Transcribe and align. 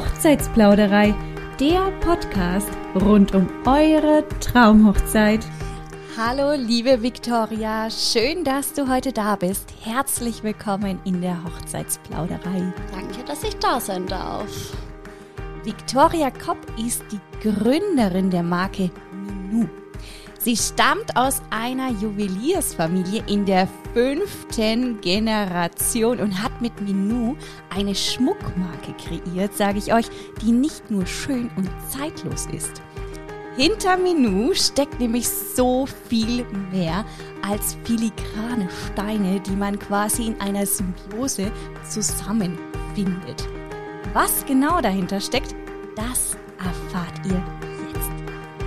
Hochzeitsplauderei, 0.00 1.14
der 1.60 1.90
Podcast 2.00 2.70
rund 2.94 3.34
um 3.34 3.46
eure 3.66 4.24
Traumhochzeit. 4.40 5.46
Hallo, 6.16 6.54
liebe 6.54 7.02
Viktoria, 7.02 7.90
schön, 7.90 8.42
dass 8.42 8.72
du 8.72 8.88
heute 8.88 9.12
da 9.12 9.36
bist. 9.36 9.68
Herzlich 9.82 10.42
willkommen 10.42 10.98
in 11.04 11.20
der 11.20 11.36
Hochzeitsplauderei. 11.44 12.72
Danke, 12.90 13.22
dass 13.26 13.44
ich 13.44 13.56
da 13.56 13.78
sein 13.78 14.06
darf. 14.06 14.72
Viktoria 15.64 16.30
Kopp 16.30 16.56
ist 16.78 17.04
die 17.12 17.20
Gründerin 17.46 18.30
der 18.30 18.42
Marke 18.42 18.90
Minu. 19.12 19.68
Sie 20.42 20.56
stammt 20.56 21.16
aus 21.16 21.42
einer 21.50 21.90
Juweliersfamilie 21.90 23.22
in 23.26 23.44
der 23.44 23.68
fünften 23.92 24.98
Generation 25.02 26.18
und 26.18 26.42
hat 26.42 26.62
mit 26.62 26.80
Minou 26.80 27.36
eine 27.68 27.94
Schmuckmarke 27.94 28.94
kreiert, 28.94 29.54
sage 29.54 29.76
ich 29.76 29.92
euch, 29.92 30.06
die 30.40 30.52
nicht 30.52 30.90
nur 30.90 31.04
schön 31.04 31.50
und 31.56 31.68
zeitlos 31.90 32.46
ist. 32.52 32.80
Hinter 33.58 33.98
Minou 33.98 34.54
steckt 34.54 34.98
nämlich 34.98 35.28
so 35.28 35.86
viel 36.08 36.46
mehr 36.72 37.04
als 37.46 37.76
filigrane 37.84 38.66
Steine, 38.86 39.40
die 39.40 39.56
man 39.56 39.78
quasi 39.78 40.28
in 40.28 40.40
einer 40.40 40.64
Symbiose 40.64 41.52
zusammenfindet. 41.86 43.46
Was 44.14 44.46
genau 44.46 44.80
dahinter 44.80 45.20
steckt, 45.20 45.54
das 45.96 46.38
erfahrt 46.58 47.26
ihr 47.26 47.42
jetzt. 47.92 48.10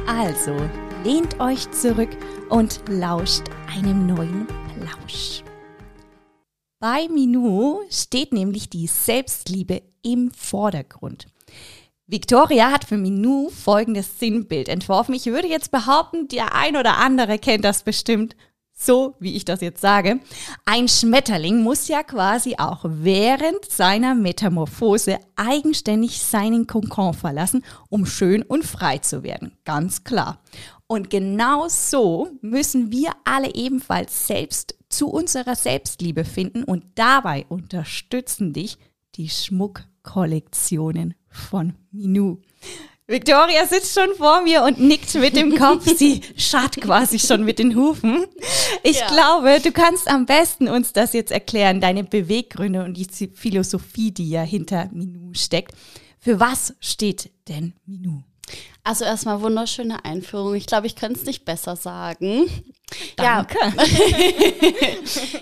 Also, 0.06 0.56
lehnt 1.04 1.40
euch 1.42 1.70
zurück 1.72 2.10
und 2.50 2.82
lauscht 2.88 3.44
einem 3.68 4.08
neuen 4.08 4.48
Plausch. 4.48 5.44
Bei 6.80 7.08
Minou 7.10 7.82
steht 7.90 8.32
nämlich 8.32 8.70
die 8.70 8.88
Selbstliebe 8.88 9.82
im 10.02 10.32
Vordergrund. 10.32 11.28
Victoria 12.08 12.72
hat 12.72 12.86
für 12.86 12.98
Minou 12.98 13.50
folgendes 13.50 14.20
Sinnbild 14.20 14.70
entworfen. 14.70 15.14
Ich 15.14 15.26
würde 15.26 15.48
jetzt 15.48 15.72
behaupten, 15.72 16.28
der 16.30 16.56
ein 16.56 16.78
oder 16.78 16.98
andere 16.98 17.38
kennt 17.38 17.66
das 17.66 17.84
bestimmt 17.84 18.36
so 18.76 19.16
wie 19.20 19.36
ich 19.36 19.46
das 19.46 19.62
jetzt 19.62 19.82
sage, 19.82 20.20
ein 20.66 20.88
Schmetterling 20.88 21.62
muss 21.62 21.88
ja 21.88 22.04
quasi 22.04 22.56
auch 22.58 22.82
während 22.84 23.66
seiner 23.70 24.16
Metamorphose 24.16 25.20
eigenständig 25.36 26.20
seinen 26.20 26.68
Kokon 26.68 27.14
verlassen, 27.14 27.64
um 27.90 28.06
schön 28.06 28.42
und 28.42 28.66
frei 28.66 28.98
zu 28.98 29.24
werden. 29.24 29.58
Ganz 29.64 30.04
klar. 30.04 30.40
Und 30.88 31.10
genau 31.10 31.68
so 31.70 32.30
müssen 32.42 32.92
wir 32.92 33.12
alle 33.24 33.54
ebenfalls 33.56 34.28
selbst 34.28 34.76
zu 34.90 35.10
unserer 35.10 35.56
Selbstliebe 35.56 36.24
finden 36.24 36.64
und 36.64 36.84
dabei 36.96 37.46
unterstützen 37.50 38.54
dich 38.54 38.78
die 39.16 39.30
Schmuckkollektionen 39.30 41.16
von 41.30 41.74
Minou. 41.92 42.42
Victoria 43.06 43.66
sitzt 43.66 43.94
schon 43.94 44.16
vor 44.16 44.42
mir 44.42 44.64
und 44.64 44.80
nickt 44.80 45.14
mit 45.16 45.36
dem 45.36 45.58
Kopf. 45.58 45.86
Sie 45.98 46.22
scharrt 46.38 46.80
quasi 46.80 47.20
schon 47.20 47.44
mit 47.44 47.60
den 47.60 47.76
Hufen. 47.76 48.26
Ich 48.82 49.00
ja. 49.00 49.08
glaube, 49.08 49.60
du 49.62 49.72
kannst 49.74 50.08
am 50.08 50.26
besten 50.26 50.70
uns 50.70 50.94
das 50.94 51.12
jetzt 51.14 51.32
erklären, 51.32 51.82
deine 51.82 52.06
Beweggründe 52.06 52.84
und 52.84 52.96
die 52.96 53.28
Philosophie, 53.34 54.12
die 54.12 54.30
ja 54.30 54.42
hinter 54.42 54.90
Minou 54.94 55.34
steckt. 55.34 55.76
Für 56.20 56.40
was 56.40 56.76
steht 56.80 57.32
denn 57.50 57.74
Minou? 57.86 58.24
Also 58.86 59.06
erstmal 59.06 59.42
wunderschöne 59.42 60.04
Einführung. 60.04 60.56
Ich 60.56 60.66
glaube, 60.66 60.88
ich 60.88 60.96
könnte 60.96 61.20
es 61.20 61.26
nicht 61.26 61.46
besser 61.46 61.78
sagen. 61.78 62.50
Danke. 63.16 63.58
Ja. 63.66 63.84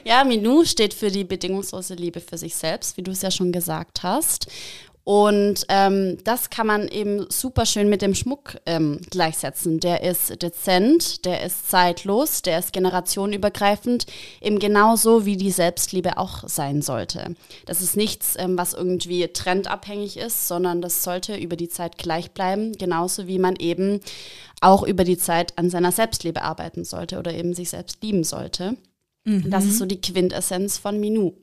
ja, 0.19 0.23
Minou 0.23 0.63
steht 0.63 0.93
für 0.93 1.09
die 1.09 1.23
bedingungslose 1.23 1.95
Liebe 1.95 2.21
für 2.21 2.37
sich 2.37 2.55
selbst, 2.55 2.97
wie 2.97 3.03
du 3.03 3.11
es 3.11 3.23
ja 3.23 3.31
schon 3.31 3.51
gesagt 3.51 4.03
hast. 4.03 4.47
Und 5.03 5.65
ähm, 5.69 6.19
das 6.23 6.51
kann 6.51 6.67
man 6.67 6.87
eben 6.87 7.25
super 7.29 7.65
schön 7.65 7.89
mit 7.89 8.03
dem 8.03 8.13
Schmuck 8.13 8.57
ähm, 8.67 9.01
gleichsetzen. 9.09 9.79
Der 9.79 10.03
ist 10.03 10.43
dezent, 10.43 11.25
der 11.25 11.43
ist 11.43 11.69
zeitlos, 11.69 12.43
der 12.43 12.59
ist 12.59 12.71
generationenübergreifend, 12.71 14.05
eben 14.41 14.59
genauso 14.59 15.25
wie 15.25 15.37
die 15.37 15.49
Selbstliebe 15.49 16.17
auch 16.17 16.47
sein 16.47 16.83
sollte. 16.83 17.35
Das 17.65 17.81
ist 17.81 17.97
nichts, 17.97 18.35
ähm, 18.37 18.57
was 18.59 18.73
irgendwie 18.73 19.27
trendabhängig 19.27 20.17
ist, 20.17 20.47
sondern 20.47 20.83
das 20.83 21.03
sollte 21.03 21.35
über 21.35 21.55
die 21.55 21.69
Zeit 21.69 21.97
gleich 21.97 22.31
bleiben, 22.31 22.73
genauso 22.73 23.27
wie 23.27 23.39
man 23.39 23.55
eben 23.55 24.01
auch 24.61 24.83
über 24.83 25.03
die 25.03 25.17
Zeit 25.17 25.57
an 25.57 25.71
seiner 25.71 25.91
Selbstliebe 25.91 26.43
arbeiten 26.43 26.83
sollte 26.83 27.17
oder 27.17 27.33
eben 27.33 27.55
sich 27.55 27.71
selbst 27.71 28.03
lieben 28.03 28.23
sollte. 28.23 28.77
Mhm. 29.23 29.49
Das 29.49 29.65
ist 29.65 29.79
so 29.79 29.87
die 29.87 29.99
Quintessenz 29.99 30.77
von 30.77 30.99
Minou. 30.99 31.33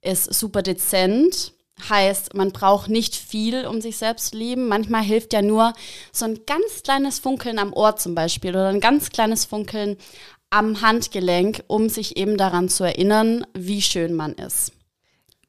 Ist 0.00 0.32
super 0.32 0.62
dezent, 0.62 1.52
Heißt, 1.88 2.34
man 2.34 2.52
braucht 2.52 2.88
nicht 2.90 3.14
viel, 3.14 3.66
um 3.66 3.80
sich 3.80 3.96
selbst 3.96 4.30
zu 4.30 4.36
lieben. 4.36 4.68
Manchmal 4.68 5.02
hilft 5.02 5.32
ja 5.32 5.42
nur 5.42 5.72
so 6.12 6.24
ein 6.24 6.40
ganz 6.46 6.82
kleines 6.82 7.18
Funkeln 7.18 7.58
am 7.58 7.72
Ohr 7.72 7.96
zum 7.96 8.14
Beispiel 8.14 8.50
oder 8.50 8.68
ein 8.68 8.80
ganz 8.80 9.10
kleines 9.10 9.44
Funkeln 9.44 9.96
am 10.50 10.80
Handgelenk, 10.80 11.62
um 11.66 11.88
sich 11.88 12.16
eben 12.16 12.36
daran 12.36 12.68
zu 12.68 12.84
erinnern, 12.84 13.46
wie 13.54 13.82
schön 13.82 14.14
man 14.14 14.32
ist. 14.34 14.72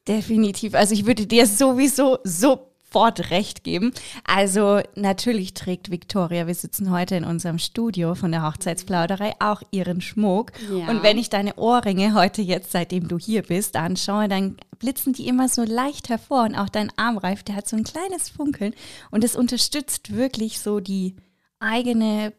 Definitiv. 0.06 0.74
Also 0.74 0.94
ich 0.94 1.06
würde 1.06 1.26
dir 1.26 1.46
sowieso 1.46 2.18
so 2.24 2.69
sofort 2.90 3.30
recht 3.30 3.64
geben. 3.64 3.92
Also 4.24 4.80
natürlich 4.94 5.54
trägt 5.54 5.90
Victoria, 5.90 6.46
wir 6.46 6.54
sitzen 6.54 6.90
heute 6.90 7.14
in 7.16 7.24
unserem 7.24 7.58
Studio 7.58 8.14
von 8.14 8.32
der 8.32 8.42
Hochzeitsplauderei, 8.42 9.34
auch 9.38 9.62
ihren 9.70 10.00
Schmuck. 10.00 10.52
Ja. 10.70 10.88
Und 10.88 11.02
wenn 11.02 11.18
ich 11.18 11.30
deine 11.30 11.54
Ohrringe 11.56 12.14
heute 12.14 12.42
jetzt, 12.42 12.72
seitdem 12.72 13.08
du 13.08 13.18
hier 13.18 13.42
bist, 13.42 13.76
anschaue, 13.76 14.28
dann 14.28 14.56
blitzen 14.78 15.12
die 15.12 15.28
immer 15.28 15.48
so 15.48 15.62
leicht 15.62 16.08
hervor. 16.08 16.44
Und 16.44 16.56
auch 16.56 16.68
dein 16.68 16.90
Armreif, 16.96 17.42
der 17.42 17.56
hat 17.56 17.68
so 17.68 17.76
ein 17.76 17.84
kleines 17.84 18.28
Funkeln. 18.28 18.74
Und 19.10 19.24
es 19.24 19.36
unterstützt 19.36 20.14
wirklich 20.16 20.58
so 20.60 20.80
die 20.80 21.16
eigene 21.60 22.32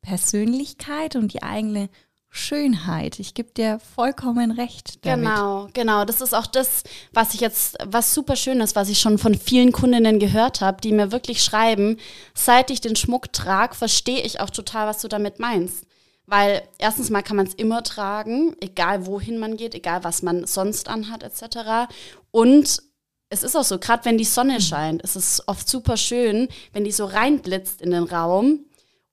Persönlichkeit 0.00 1.14
und 1.14 1.32
die 1.32 1.42
eigene 1.42 1.88
Schönheit. 2.34 3.20
Ich 3.20 3.34
gebe 3.34 3.50
dir 3.52 3.78
vollkommen 3.94 4.52
recht. 4.52 5.04
Damit. 5.04 5.28
Genau, 5.28 5.68
genau. 5.74 6.06
Das 6.06 6.22
ist 6.22 6.34
auch 6.34 6.46
das, 6.46 6.82
was 7.12 7.34
ich 7.34 7.40
jetzt, 7.40 7.76
was 7.84 8.14
super 8.14 8.36
schön 8.36 8.62
ist, 8.62 8.74
was 8.74 8.88
ich 8.88 9.00
schon 9.00 9.18
von 9.18 9.34
vielen 9.34 9.70
Kundinnen 9.70 10.18
gehört 10.18 10.62
habe, 10.62 10.80
die 10.80 10.92
mir 10.92 11.12
wirklich 11.12 11.44
schreiben, 11.44 11.98
seit 12.32 12.70
ich 12.70 12.80
den 12.80 12.96
Schmuck 12.96 13.34
trage, 13.34 13.74
verstehe 13.74 14.22
ich 14.22 14.40
auch 14.40 14.48
total, 14.48 14.86
was 14.86 15.02
du 15.02 15.08
damit 15.08 15.40
meinst. 15.40 15.84
Weil 16.24 16.62
erstens 16.78 17.10
mal 17.10 17.22
kann 17.22 17.36
man 17.36 17.46
es 17.46 17.54
immer 17.54 17.82
tragen, 17.82 18.56
egal 18.62 19.04
wohin 19.04 19.38
man 19.38 19.58
geht, 19.58 19.74
egal 19.74 20.02
was 20.02 20.22
man 20.22 20.46
sonst 20.46 20.88
anhat, 20.88 21.22
etc. 21.22 21.92
Und 22.30 22.82
es 23.28 23.42
ist 23.42 23.54
auch 23.54 23.64
so, 23.64 23.78
gerade 23.78 24.06
wenn 24.06 24.16
die 24.16 24.24
Sonne 24.24 24.62
scheint, 24.62 25.02
ist 25.02 25.16
es 25.16 25.46
oft 25.46 25.68
super 25.68 25.98
schön, 25.98 26.48
wenn 26.72 26.84
die 26.84 26.92
so 26.92 27.04
reinblitzt 27.04 27.82
in 27.82 27.90
den 27.90 28.04
Raum 28.04 28.64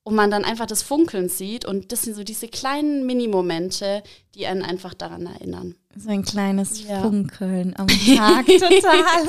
und 0.09 0.15
man 0.15 0.31
dann 0.31 0.43
einfach 0.43 0.65
das 0.65 0.81
Funkeln 0.81 1.29
sieht. 1.29 1.65
Und 1.65 1.91
das 1.91 2.01
sind 2.01 2.15
so 2.15 2.23
diese 2.23 2.47
kleinen 2.47 3.05
Minimomente, 3.05 4.01
die 4.33 4.47
einen 4.47 4.63
einfach 4.63 4.95
daran 4.95 5.27
erinnern. 5.27 5.75
So 5.95 6.09
ein 6.09 6.23
kleines 6.23 6.83
ja. 6.83 7.03
Funkeln 7.03 7.75
am 7.77 7.87
Tag, 8.17 8.47
total. 8.47 9.27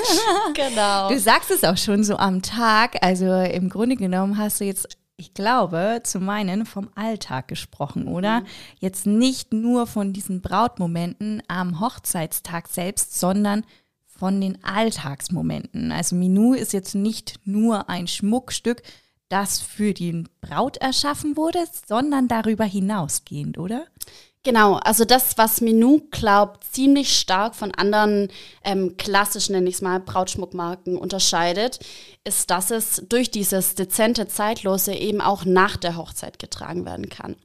genau. 0.54 1.10
Du 1.10 1.18
sagst 1.18 1.50
es 1.50 1.64
auch 1.64 1.76
schon 1.76 2.02
so 2.02 2.16
am 2.16 2.40
Tag. 2.40 2.96
Also 3.02 3.26
im 3.26 3.68
Grunde 3.68 3.96
genommen 3.96 4.38
hast 4.38 4.60
du 4.60 4.64
jetzt 4.64 4.96
ich 5.18 5.34
glaube, 5.34 6.00
zu 6.02 6.18
meinen 6.18 6.64
vom 6.64 6.88
Alltag 6.94 7.48
gesprochen, 7.48 8.08
oder? 8.08 8.40
Mhm. 8.40 8.46
Jetzt 8.78 9.06
nicht 9.06 9.52
nur 9.52 9.86
von 9.86 10.14
diesen 10.14 10.40
Brautmomenten 10.40 11.42
am 11.46 11.78
Hochzeitstag 11.78 12.68
selbst, 12.68 13.20
sondern 13.20 13.66
von 14.06 14.40
den 14.40 14.64
Alltagsmomenten. 14.64 15.92
Also 15.92 16.16
Minou 16.16 16.54
ist 16.54 16.72
jetzt 16.72 16.94
nicht 16.94 17.38
nur 17.44 17.90
ein 17.90 18.06
Schmuckstück, 18.06 18.82
das 19.30 19.60
für 19.60 19.94
die 19.94 20.24
Braut 20.42 20.76
erschaffen 20.76 21.36
wurde, 21.36 21.60
sondern 21.88 22.28
darüber 22.28 22.64
hinausgehend, 22.64 23.56
oder? 23.56 23.86
Genau, 24.42 24.76
also 24.76 25.04
das, 25.04 25.36
was 25.36 25.60
Minou 25.60 26.00
glaubt, 26.10 26.64
ziemlich 26.64 27.14
stark 27.18 27.54
von 27.54 27.72
anderen 27.74 28.28
ähm, 28.64 28.96
klassischen, 28.96 29.52
nenne 29.52 29.68
ich 29.68 29.74
es 29.76 29.82
mal, 29.82 30.00
Brautschmuckmarken 30.00 30.96
unterscheidet, 30.96 31.78
ist, 32.24 32.50
dass 32.50 32.70
es 32.70 33.02
durch 33.06 33.30
dieses 33.30 33.74
dezente 33.74 34.28
Zeitlose 34.28 34.94
eben 34.94 35.20
auch 35.20 35.44
nach 35.44 35.76
der 35.76 35.96
Hochzeit 35.96 36.38
getragen 36.38 36.86
werden 36.86 37.10
kann. 37.10 37.36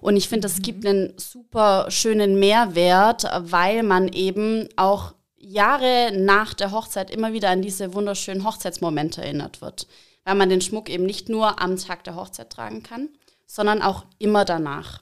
Und 0.00 0.16
ich 0.16 0.28
finde, 0.28 0.42
das 0.42 0.58
mhm. 0.58 0.62
gibt 0.62 0.86
einen 0.86 1.14
super 1.18 1.86
schönen 1.88 2.38
Mehrwert, 2.38 3.24
weil 3.40 3.82
man 3.82 4.06
eben 4.08 4.68
auch 4.76 5.12
Jahre 5.36 6.12
nach 6.16 6.54
der 6.54 6.70
Hochzeit 6.70 7.10
immer 7.10 7.32
wieder 7.32 7.50
an 7.50 7.62
diese 7.62 7.94
wunderschönen 7.94 8.44
Hochzeitsmomente 8.44 9.22
erinnert 9.22 9.60
wird 9.60 9.88
weil 10.24 10.34
man 10.34 10.48
den 10.48 10.60
Schmuck 10.60 10.88
eben 10.88 11.06
nicht 11.06 11.28
nur 11.28 11.60
am 11.60 11.76
Tag 11.76 12.04
der 12.04 12.16
Hochzeit 12.16 12.50
tragen 12.50 12.82
kann, 12.82 13.08
sondern 13.46 13.82
auch 13.82 14.04
immer 14.18 14.44
danach. 14.44 15.00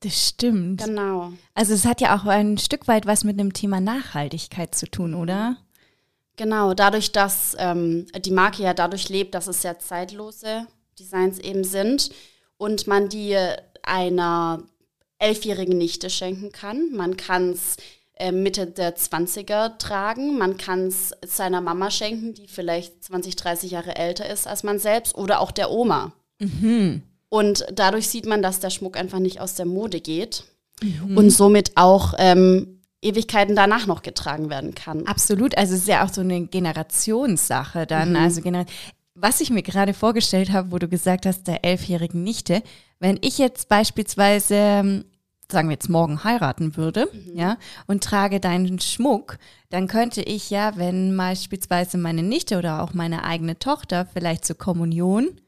Das 0.00 0.28
stimmt. 0.28 0.84
Genau. 0.84 1.32
Also 1.54 1.74
es 1.74 1.84
hat 1.84 2.00
ja 2.00 2.16
auch 2.16 2.26
ein 2.26 2.58
Stück 2.58 2.86
weit 2.86 3.06
was 3.06 3.24
mit 3.24 3.38
dem 3.38 3.52
Thema 3.52 3.80
Nachhaltigkeit 3.80 4.74
zu 4.74 4.88
tun, 4.88 5.14
oder? 5.14 5.56
Genau, 6.36 6.72
dadurch, 6.72 7.10
dass 7.10 7.56
ähm, 7.58 8.06
die 8.20 8.30
Marke 8.30 8.62
ja 8.62 8.74
dadurch 8.74 9.08
lebt, 9.08 9.34
dass 9.34 9.48
es 9.48 9.62
sehr 9.62 9.80
zeitlose 9.80 10.68
Designs 10.98 11.40
eben 11.40 11.64
sind 11.64 12.10
und 12.56 12.86
man 12.86 13.08
die 13.08 13.36
einer 13.82 14.62
elfjährigen 15.18 15.76
Nichte 15.76 16.10
schenken 16.10 16.52
kann. 16.52 16.92
Man 16.92 17.16
kann 17.16 17.50
es 17.50 17.76
Mitte 18.32 18.66
der 18.66 18.96
20er 18.96 19.78
tragen. 19.78 20.38
Man 20.38 20.56
kann 20.56 20.88
es 20.88 21.12
seiner 21.26 21.60
Mama 21.60 21.90
schenken, 21.90 22.34
die 22.34 22.48
vielleicht 22.48 23.04
20, 23.04 23.36
30 23.36 23.70
Jahre 23.70 23.96
älter 23.96 24.28
ist 24.28 24.46
als 24.46 24.62
man 24.62 24.78
selbst 24.78 25.14
oder 25.16 25.40
auch 25.40 25.50
der 25.50 25.70
Oma. 25.70 26.12
Mhm. 26.40 27.02
Und 27.28 27.66
dadurch 27.72 28.08
sieht 28.08 28.26
man, 28.26 28.42
dass 28.42 28.60
der 28.60 28.70
Schmuck 28.70 28.96
einfach 28.96 29.18
nicht 29.18 29.40
aus 29.40 29.54
der 29.54 29.66
Mode 29.66 30.00
geht 30.00 30.44
und 31.14 31.30
somit 31.30 31.72
auch 31.76 32.14
ähm, 32.18 32.80
Ewigkeiten 33.02 33.54
danach 33.54 33.86
noch 33.86 34.02
getragen 34.02 34.48
werden 34.48 34.74
kann. 34.74 35.06
Absolut, 35.06 35.56
also 35.58 35.74
es 35.74 35.80
ist 35.80 35.88
ja 35.88 36.04
auch 36.04 36.12
so 36.12 36.20
eine 36.20 36.46
Generationssache 36.46 37.86
dann. 37.86 38.10
Mhm. 38.10 38.16
Also 38.16 38.40
gener 38.40 38.64
was 39.20 39.40
ich 39.40 39.50
mir 39.50 39.62
gerade 39.62 39.94
vorgestellt 39.94 40.52
habe, 40.52 40.70
wo 40.70 40.78
du 40.78 40.88
gesagt 40.88 41.26
hast, 41.26 41.46
der 41.48 41.64
elfjährigen 41.64 42.22
Nichte, 42.22 42.62
wenn 43.00 43.18
ich 43.20 43.38
jetzt 43.38 43.68
beispielsweise, 43.68 44.54
ähm, 44.54 45.04
sagen 45.50 45.68
wir 45.68 45.74
jetzt 45.74 45.88
morgen 45.88 46.24
heiraten 46.24 46.76
würde, 46.76 47.08
ja, 47.34 47.56
und 47.86 48.04
trage 48.04 48.38
deinen 48.40 48.80
Schmuck, 48.80 49.38
dann 49.70 49.88
könnte 49.88 50.20
ich 50.22 50.50
ja, 50.50 50.76
wenn 50.76 51.16
beispielsweise 51.16 51.96
meine 51.98 52.22
Nichte 52.22 52.58
oder 52.58 52.82
auch 52.82 52.92
meine 52.92 53.24
eigene 53.24 53.58
Tochter 53.58 54.06
vielleicht 54.12 54.44
zur 54.44 54.58
Kommunion 54.58 55.40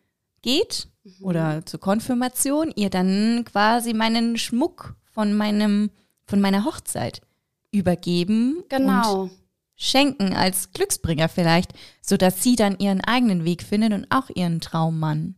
geht 0.42 0.88
oder 1.20 1.64
zur 1.66 1.80
Konfirmation, 1.80 2.72
ihr 2.74 2.90
dann 2.90 3.44
quasi 3.44 3.92
meinen 3.92 4.38
Schmuck 4.38 4.94
von 5.12 5.34
meinem, 5.34 5.90
von 6.26 6.40
meiner 6.40 6.64
Hochzeit 6.64 7.20
übergeben 7.72 8.56
und 8.58 8.68
Genau. 8.70 9.30
schenken 9.76 10.34
als 10.34 10.72
Glücksbringer 10.72 11.28
vielleicht, 11.28 11.72
sodass 12.00 12.42
sie 12.42 12.56
dann 12.56 12.78
ihren 12.78 13.02
eigenen 13.02 13.44
Weg 13.44 13.62
finden 13.62 13.92
und 13.92 14.06
auch 14.10 14.30
ihren 14.34 14.60
Traummann. 14.60 15.36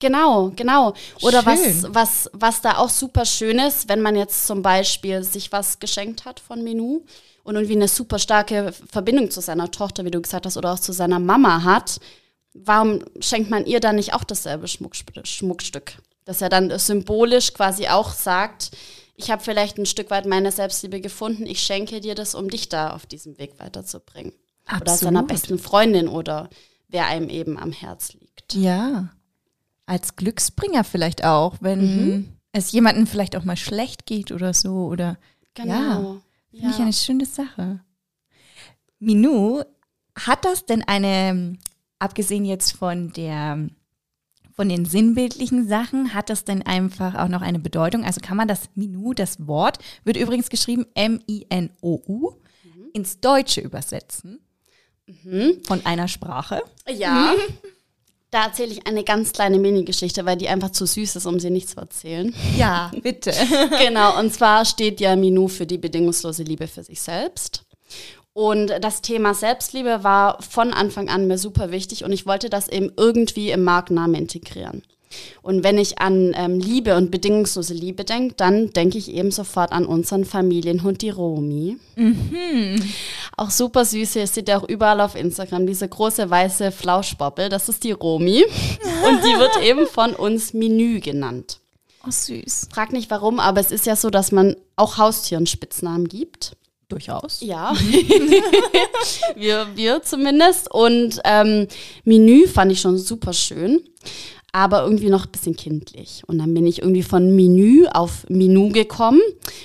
Genau, 0.00 0.50
genau. 0.56 0.94
Oder 1.20 1.44
was, 1.46 1.60
Schön. 1.60 1.94
was, 1.94 2.30
was 2.32 2.60
da 2.62 2.78
auch 2.78 2.88
super 2.88 3.24
schön 3.24 3.58
ist, 3.58 3.88
wenn 3.88 4.00
man 4.00 4.16
jetzt 4.16 4.46
zum 4.46 4.62
Beispiel 4.62 5.22
sich 5.22 5.52
was 5.52 5.78
geschenkt 5.78 6.24
hat 6.24 6.40
von 6.40 6.64
Menu 6.64 7.02
und 7.44 7.54
irgendwie 7.54 7.76
eine 7.76 7.88
super 7.88 8.18
starke 8.18 8.72
Verbindung 8.90 9.30
zu 9.30 9.40
seiner 9.40 9.70
Tochter, 9.70 10.04
wie 10.04 10.10
du 10.10 10.20
gesagt 10.20 10.46
hast, 10.46 10.56
oder 10.56 10.72
auch 10.72 10.80
zu 10.80 10.92
seiner 10.92 11.18
Mama 11.18 11.62
hat, 11.62 12.00
warum 12.54 13.04
schenkt 13.20 13.50
man 13.50 13.66
ihr 13.66 13.80
dann 13.80 13.96
nicht 13.96 14.14
auch 14.14 14.24
dasselbe 14.24 14.66
Schmucksp- 14.66 15.24
Schmuckstück? 15.24 15.92
Dass 16.24 16.40
er 16.42 16.48
dann 16.48 16.76
symbolisch 16.78 17.52
quasi 17.54 17.88
auch 17.88 18.12
sagt, 18.12 18.70
ich 19.16 19.30
habe 19.30 19.42
vielleicht 19.42 19.76
ein 19.78 19.86
Stück 19.86 20.10
weit 20.10 20.24
meine 20.26 20.50
Selbstliebe 20.50 21.00
gefunden, 21.02 21.44
ich 21.44 21.60
schenke 21.60 22.00
dir 22.00 22.14
das, 22.14 22.34
um 22.34 22.48
dich 22.48 22.70
da 22.70 22.94
auf 22.94 23.04
diesem 23.04 23.38
Weg 23.38 23.58
weiterzubringen. 23.58 24.32
Oder 24.80 24.96
seiner 24.96 25.20
Absolut. 25.20 25.28
besten 25.28 25.58
Freundin 25.58 26.08
oder 26.08 26.48
wer 26.88 27.06
einem 27.06 27.28
eben 27.28 27.58
am 27.58 27.72
Herz 27.72 28.14
liegt. 28.14 28.54
Ja. 28.54 29.10
Als 29.90 30.14
Glücksbringer 30.14 30.84
vielleicht 30.84 31.24
auch, 31.24 31.56
wenn 31.60 32.36
es 32.52 32.70
jemandem 32.70 33.08
vielleicht 33.08 33.34
auch 33.34 33.44
mal 33.44 33.56
schlecht 33.56 34.06
geht 34.06 34.30
oder 34.30 34.54
so. 34.54 34.86
Oder 34.86 35.18
Genau. 35.54 36.20
finde 36.52 36.70
ich 36.70 36.80
eine 36.80 36.92
schöne 36.92 37.26
Sache. 37.26 37.80
Minou, 39.00 39.64
hat 40.14 40.44
das 40.44 40.64
denn 40.66 40.82
eine, 40.84 41.58
abgesehen 41.98 42.44
jetzt 42.44 42.72
von 42.76 43.12
der 43.12 43.68
von 44.54 44.68
den 44.68 44.84
sinnbildlichen 44.84 45.66
Sachen, 45.66 46.12
hat 46.14 46.28
das 46.28 46.44
denn 46.44 46.62
einfach 46.62 47.14
auch 47.14 47.28
noch 47.28 47.40
eine 47.40 47.58
Bedeutung? 47.58 48.04
Also 48.04 48.20
kann 48.20 48.36
man 48.36 48.46
das 48.46 48.68
Minou, 48.74 49.14
das 49.14 49.46
Wort, 49.46 49.78
wird 50.04 50.18
übrigens 50.18 50.50
geschrieben 50.50 50.84
M-I-N-O-U, 50.94 52.34
ins 52.92 53.20
Deutsche 53.20 53.60
übersetzen? 53.62 54.38
Von 55.66 55.84
einer 55.86 56.06
Sprache? 56.08 56.62
Ja. 56.88 57.34
Da 58.30 58.44
erzähle 58.44 58.70
ich 58.70 58.86
eine 58.86 59.02
ganz 59.02 59.32
kleine 59.32 59.58
Mini-Geschichte, 59.58 60.24
weil 60.24 60.36
die 60.36 60.48
einfach 60.48 60.70
zu 60.70 60.86
süß 60.86 61.16
ist, 61.16 61.26
um 61.26 61.40
sie 61.40 61.50
nicht 61.50 61.68
zu 61.68 61.80
erzählen. 61.80 62.32
Ja, 62.56 62.92
bitte. 63.02 63.32
genau, 63.84 64.18
und 64.18 64.32
zwar 64.32 64.64
steht 64.64 65.00
ja 65.00 65.16
Minou 65.16 65.48
für 65.48 65.66
die 65.66 65.78
bedingungslose 65.78 66.44
Liebe 66.44 66.68
für 66.68 66.84
sich 66.84 67.00
selbst. 67.00 67.64
Und 68.32 68.72
das 68.80 69.02
Thema 69.02 69.34
Selbstliebe 69.34 70.04
war 70.04 70.40
von 70.42 70.72
Anfang 70.72 71.08
an 71.08 71.26
mir 71.26 71.38
super 71.38 71.72
wichtig 71.72 72.04
und 72.04 72.12
ich 72.12 72.26
wollte 72.26 72.48
das 72.48 72.68
eben 72.68 72.92
irgendwie 72.96 73.50
im 73.50 73.64
Markennamen 73.64 74.14
integrieren. 74.14 74.82
Und 75.42 75.64
wenn 75.64 75.78
ich 75.78 75.98
an 75.98 76.32
ähm, 76.36 76.60
Liebe 76.60 76.96
und 76.96 77.10
bedingungslose 77.10 77.74
Liebe 77.74 78.04
denke, 78.04 78.34
dann 78.36 78.70
denke 78.70 78.98
ich 78.98 79.12
eben 79.12 79.30
sofort 79.30 79.72
an 79.72 79.86
unseren 79.86 80.24
Familienhund, 80.24 81.02
die 81.02 81.10
Romi. 81.10 81.78
Auch 83.36 83.50
super 83.50 83.84
süß, 83.84 84.16
ihr 84.16 84.26
seht 84.26 84.48
ja 84.48 84.58
auch 84.58 84.68
überall 84.68 85.00
auf 85.00 85.14
Instagram 85.14 85.66
diese 85.66 85.88
große 85.88 86.30
weiße 86.30 86.72
Flauschbobbel, 86.72 87.48
das 87.48 87.68
ist 87.68 87.84
die 87.84 87.92
Romi. 87.92 88.44
Und 89.06 89.24
die 89.24 89.38
wird 89.38 89.56
eben 89.62 89.86
von 89.86 90.14
uns 90.14 90.52
Menü 90.52 91.00
genannt. 91.00 91.60
Oh, 92.06 92.10
süß. 92.10 92.68
Frag 92.72 92.92
nicht 92.92 93.10
warum, 93.10 93.40
aber 93.40 93.60
es 93.60 93.70
ist 93.70 93.86
ja 93.86 93.94
so, 93.94 94.10
dass 94.10 94.32
man 94.32 94.56
auch 94.76 94.96
Haustieren 94.96 95.46
Spitznamen 95.46 96.08
gibt. 96.08 96.56
Durchaus. 96.88 97.40
Ja, 97.40 97.72
wir, 99.36 99.68
wir 99.76 100.02
zumindest. 100.02 100.68
Und 100.72 101.20
ähm, 101.24 101.68
Menü 102.04 102.48
fand 102.48 102.72
ich 102.72 102.80
schon 102.80 102.98
super 102.98 103.32
schön, 103.32 103.80
aber 104.52 104.82
irgendwie 104.82 105.08
noch 105.10 105.26
ein 105.26 105.32
bisschen 105.32 105.56
kindlich. 105.56 106.22
Und 106.26 106.38
dann 106.38 106.52
bin 106.54 106.66
ich 106.66 106.80
irgendwie 106.80 107.02
von 107.02 107.34
Menü 107.34 107.86
auf 107.86 108.28
Minu 108.28 108.70
gekommen. 108.70 109.20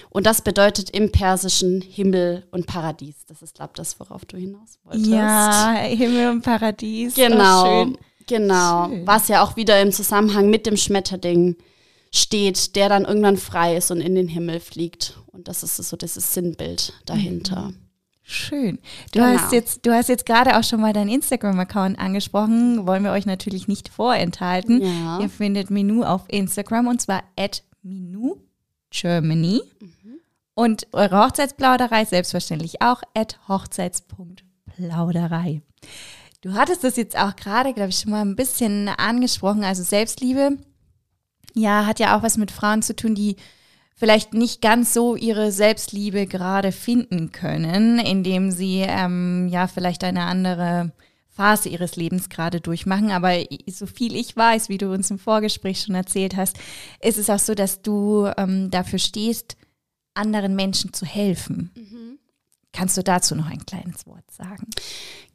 Und 0.10 0.26
das 0.26 0.42
bedeutet 0.42 0.90
im 0.92 1.12
Persischen 1.12 1.82
Himmel 1.82 2.46
und 2.52 2.68
Paradies. 2.68 3.26
Das 3.28 3.42
ist, 3.42 3.56
glaube 3.56 3.72
ich, 3.74 3.78
das, 3.78 4.00
worauf 4.00 4.26
du 4.26 4.38
hinaus 4.38 4.80
wolltest. 4.84 5.08
Ja, 5.08 5.76
Himmel 5.88 6.30
und 6.30 6.42
Paradies. 6.42 7.16
Genau, 7.16 7.88
genau. 8.28 8.90
Schön. 8.90 9.08
Was 9.08 9.28
ja 9.28 9.44
auch 9.44 9.56
wieder 9.56 9.82
im 9.82 9.92
Zusammenhang 9.92 10.50
mit 10.50 10.66
dem 10.66 10.78
Schmetterling 10.78 11.56
steht, 12.14 12.76
der 12.76 12.90
dann 12.90 13.06
irgendwann 13.06 13.38
frei 13.38 13.76
ist 13.76 13.92
und 13.92 14.02
in 14.02 14.16
den 14.16 14.28
Himmel 14.28 14.60
fliegt. 14.60 15.18
Und 15.28 15.48
das 15.48 15.64
ist 15.64 15.78
so 15.78 15.98
dieses 15.98 16.34
Sinnbild 16.34 16.94
dahinter. 17.06 17.74
Schön. 18.28 18.80
Du 19.12 19.20
Genau. 19.20 19.38
hast 19.40 19.52
jetzt, 19.54 19.86
du 19.86 19.94
hast 19.94 20.10
jetzt 20.10 20.26
gerade 20.26 20.58
auch 20.58 20.64
schon 20.64 20.82
mal 20.82 20.94
deinen 20.94 21.10
Instagram-Account 21.12 22.00
angesprochen. 22.00 22.88
Wollen 22.88 23.04
wir 23.04 23.12
euch 23.12 23.28
natürlich 23.28 23.68
nicht 23.68 23.88
vorenthalten. 23.90 24.82
Ja. 24.82 25.20
Ihr 25.20 25.30
findet 25.30 25.70
Minu 25.70 26.02
auf 26.04 26.24
Instagram 26.30 26.88
und 26.88 27.00
zwar 27.02 27.22
at 27.38 27.64
Minu 27.84 28.38
Germany. 28.90 29.62
Und 30.56 30.88
eure 30.92 31.24
Hochzeitsplauderei 31.24 32.04
selbstverständlich 32.06 32.82
auch 32.82 33.04
at 33.14 33.38
hochzeits.plauderei. 33.48 35.62
Du 36.42 36.54
hattest 36.54 36.84
das 36.84 36.96
jetzt 36.96 37.18
auch 37.18 37.36
gerade, 37.36 37.74
glaube 37.74 37.90
ich, 37.90 37.98
schon 38.00 38.12
mal 38.12 38.22
ein 38.22 38.36
bisschen 38.36 38.90
angesprochen. 38.90 39.64
Also 39.64 39.84
Selbstliebe, 39.84 40.58
ja, 41.54 41.86
hat 41.86 42.00
ja 42.00 42.18
auch 42.18 42.24
was 42.24 42.38
mit 42.38 42.52
Frauen 42.52 42.82
zu 42.82 42.96
tun, 42.96 43.16
die 43.16 43.36
vielleicht 43.96 44.34
nicht 44.34 44.62
ganz 44.62 44.94
so 44.94 45.16
ihre 45.16 45.52
Selbstliebe 45.52 46.28
gerade 46.28 46.72
finden 46.72 47.32
können, 47.32 48.00
indem 48.00 48.52
sie 48.52 48.82
ähm, 48.82 49.48
ja 49.50 49.68
vielleicht 49.68 50.04
eine 50.04 50.24
andere 50.24 50.92
Phase 51.30 51.70
ihres 51.70 51.96
Lebens 51.96 52.30
gerade 52.30 52.62
durchmachen. 52.62 53.12
Aber 53.12 53.32
so 53.68 53.86
viel 53.86 54.16
ich 54.16 54.36
weiß, 54.36 54.70
wie 54.70 54.78
du 54.78 54.92
uns 54.92 55.12
im 55.12 55.20
Vorgespräch 55.20 55.82
schon 55.82 55.96
erzählt 55.96 56.36
hast, 56.36 56.58
ist 57.02 57.18
es 57.18 57.30
auch 57.30 57.40
so, 57.40 57.56
dass 57.56 57.82
du 57.82 58.30
ähm, 58.38 58.70
dafür 58.70 59.00
stehst, 59.00 59.58
anderen 60.14 60.56
Menschen 60.56 60.94
zu 60.94 61.06
helfen. 61.06 61.72
Kannst 62.72 62.98
du 62.98 63.04
dazu 63.04 63.36
noch 63.36 63.48
ein 63.48 63.66
kleines 63.66 64.06
Wort 64.06 64.30
sagen? 64.30 64.68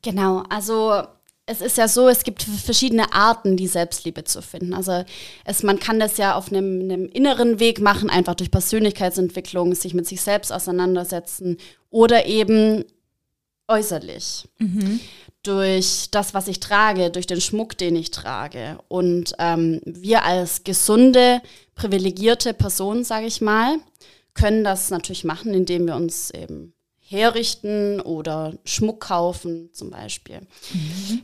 Genau, 0.03 0.43
also 0.51 1.05
es 1.51 1.61
ist 1.61 1.79
ja 1.79 1.89
so, 1.89 2.09
es 2.09 2.23
gibt 2.23 2.45
verschiedene 2.45 3.13
Arten, 3.13 3.57
die 3.57 3.67
Selbstliebe 3.67 4.23
zu 4.23 4.41
finden. 4.41 4.73
Also 4.73 5.05
es, 5.45 5.65
man 5.65 5.81
kann 5.81 5.99
das 5.99 6.17
ja 6.17 6.37
auf 6.37 6.53
einem, 6.53 6.81
einem 6.81 7.07
inneren 7.07 7.59
Weg 7.59 7.81
machen, 7.81 8.09
einfach 8.09 8.37
durch 8.37 8.53
Persönlichkeitsentwicklung, 8.53 9.75
sich 9.75 9.93
mit 9.93 10.07
sich 10.07 10.21
selbst 10.21 10.53
auseinandersetzen 10.53 11.57
oder 11.91 12.27
eben 12.27 12.85
äußerlich. 13.67 14.49
Durch 15.43 16.09
das, 16.13 16.35
was 16.35 16.47
ich 16.47 16.61
trage, 16.61 17.11
durch 17.11 17.27
den 17.27 17.41
Schmuck, 17.41 17.77
den 17.77 17.97
ich 17.97 18.13
trage. 18.13 18.79
Und 18.89 19.33
ähm, 19.39 19.81
wir 19.85 20.25
als 20.25 20.63
gesunde, 20.63 21.43
privilegierte 21.75 22.55
Person, 22.55 23.03
sage 23.03 23.27
ich 23.27 23.41
mal, 23.41 23.79
können 24.35 24.63
das 24.63 24.91
natürlich 24.91 25.25
machen, 25.25 25.53
indem 25.53 25.87
wir 25.87 25.97
uns 25.97 26.31
eben 26.31 26.75
herrichten 27.11 28.01
oder 28.01 28.55
Schmuck 28.65 29.01
kaufen 29.01 29.71
zum 29.73 29.91
Beispiel. 29.91 30.41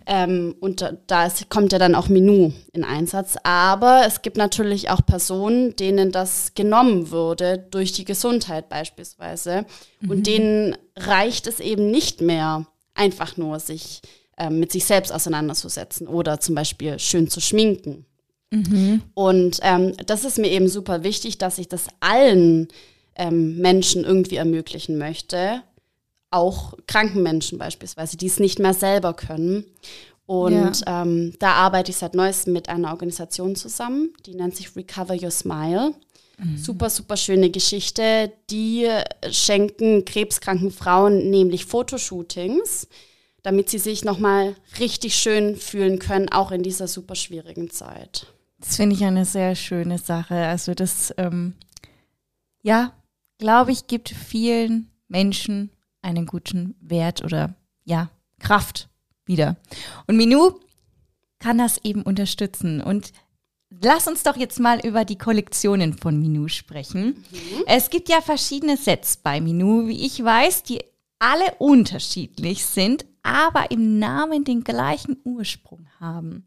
Ähm, 0.05 0.57
und 0.59 0.81
da, 0.81 0.93
da 1.07 1.27
ist, 1.27 1.49
kommt 1.49 1.73
ja 1.73 1.79
dann 1.79 1.95
auch 1.95 2.09
Menu 2.09 2.53
in 2.73 2.83
Einsatz. 2.83 3.37
Aber 3.45 4.03
es 4.05 4.23
gibt 4.23 4.37
natürlich 4.37 4.91
auch 4.91 5.07
Personen, 5.07 5.77
denen 5.77 6.11
das 6.11 6.55
genommen 6.55 7.13
würde 7.13 7.65
durch 7.71 7.93
die 7.93 8.05
Gesundheit 8.05 8.69
beispielsweise. 8.69 9.65
Und 10.09 10.27
denen 10.27 10.77
reicht 10.97 11.47
es 11.47 11.61
eben 11.61 11.91
nicht 11.93 12.21
mehr, 12.21 12.67
einfach 12.95 13.37
nur 13.37 13.61
sich 13.61 14.01
ähm, 14.39 14.59
mit 14.59 14.73
sich 14.73 14.85
selbst 14.85 15.13
auseinanderzusetzen 15.13 16.09
oder 16.09 16.41
zum 16.41 16.57
Beispiel 16.57 16.99
schön 16.99 17.29
zu 17.31 17.41
schminken. 17.41 18.07
Und 19.15 19.61
ähm, 19.63 19.93
das 20.05 20.25
ist 20.25 20.39
mir 20.39 20.51
eben 20.51 20.69
super 20.69 21.05
wichtig, 21.05 21.39
dass 21.39 21.59
ich 21.59 21.69
das 21.69 21.87
allen 22.01 22.69
ähm, 23.15 23.59
Menschen 23.59 24.05
irgendwie 24.05 24.37
ermöglichen 24.37 24.99
möchte. 24.99 25.63
Auch 26.31 26.75
kranken 26.87 27.23
Menschen 27.23 27.59
beispielsweise, 27.59 28.17
die 28.17 28.27
es 28.27 28.41
nicht 28.41 28.59
mehr 28.59 28.75
selber 28.75 29.15
können. 29.15 29.65
Und 30.27 30.83
ähm, 30.87 31.35
da 31.39 31.53
arbeite 31.53 31.93
ich 31.93 31.99
seit 31.99 32.15
neuestem 32.15 32.53
mit 32.53 32.69
einer 32.69 32.91
Organisation 32.91 33.55
zusammen, 33.55 34.13
die 34.27 34.35
nennt 34.35 34.57
sich 34.57 34.75
Recover 34.75 35.15
Your 35.15 35.31
Smile. 35.31 35.95
Super, 36.57 36.91
super 36.91 37.17
schöne 37.17 37.49
Geschichte. 37.51 38.31
Die 38.51 38.87
schenken 39.31 40.05
krebskranken 40.05 40.71
Frauen 40.71 41.31
nämlich 41.31 41.65
Fotoshootings, 41.65 42.89
damit 43.43 43.71
sie 43.71 43.79
sich 43.79 44.05
nochmal 44.05 44.55
richtig 44.79 45.17
schön 45.17 45.57
fühlen 45.57 45.99
können, 45.99 46.29
auch 46.29 46.51
in 46.51 46.63
dieser 46.63 46.89
super 46.89 47.15
schwierigen 47.15 47.71
Zeit. 47.71 48.27
Das 48.59 48.77
finde 48.77 48.97
ich 48.97 49.05
eine 49.05 49.25
sehr 49.25 49.55
schöne 49.55 49.99
Sache. 49.99 50.35
Also 50.35 50.75
das, 50.75 51.15
ähm, 51.17 51.55
ja, 52.63 52.93
glaube 53.39 53.73
ich, 53.73 53.87
gibt 53.87 54.11
vielen 54.11 54.91
Menschen 55.09 55.71
einen 56.07 56.27
guten 56.27 56.77
Wert 56.81 57.25
oder 57.25 57.55
ja, 57.85 58.11
Kraft 58.39 58.89
wieder. 59.27 59.57
Und 60.07 60.17
Minu 60.17 60.53
kann 61.39 61.59
das 61.59 61.79
eben 61.85 62.03
unterstützen. 62.03 62.81
Und 62.81 63.13
lass 63.83 64.07
uns 64.07 64.23
doch 64.23 64.37
jetzt 64.37 64.61
mal 64.61 64.81
über 64.87 65.05
die 65.05 65.19
Kollektionen 65.19 65.95
von 65.99 66.21
Minu 66.21 66.49
sprechen. 66.49 67.25
Mhm. 67.31 67.65
Es 67.67 67.91
gibt 67.91 68.09
ja 68.09 68.21
verschiedene 68.21 68.77
Sets 68.77 69.17
bei 69.17 69.41
Minu, 69.41 69.89
wie 69.89 70.07
ich 70.07 70.23
weiß, 70.23 70.63
die 70.63 70.81
alle 71.19 71.55
unterschiedlich 71.59 72.65
sind, 72.65 73.05
aber 73.23 73.71
im 73.73 73.99
Namen 73.99 74.45
den 74.45 74.63
gleichen 74.63 75.17
Ursprung 75.25 75.89
haben. 75.99 76.47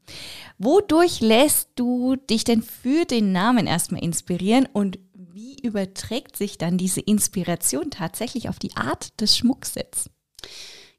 Wodurch 0.57 1.19
lässt 1.19 1.71
du 1.75 2.15
dich 2.15 2.45
denn 2.45 2.61
für 2.61 3.05
den 3.05 3.31
Namen 3.33 3.67
erstmal 3.67 4.03
inspirieren 4.03 4.67
und 4.71 4.99
wie 5.39 5.55
überträgt 5.61 6.35
sich 6.35 6.57
dann 6.57 6.77
diese 6.77 6.99
Inspiration 6.99 7.91
tatsächlich 7.91 8.49
auf 8.49 8.59
die 8.59 8.75
Art 8.75 9.19
des 9.21 9.37
Schmucksets? 9.37 10.09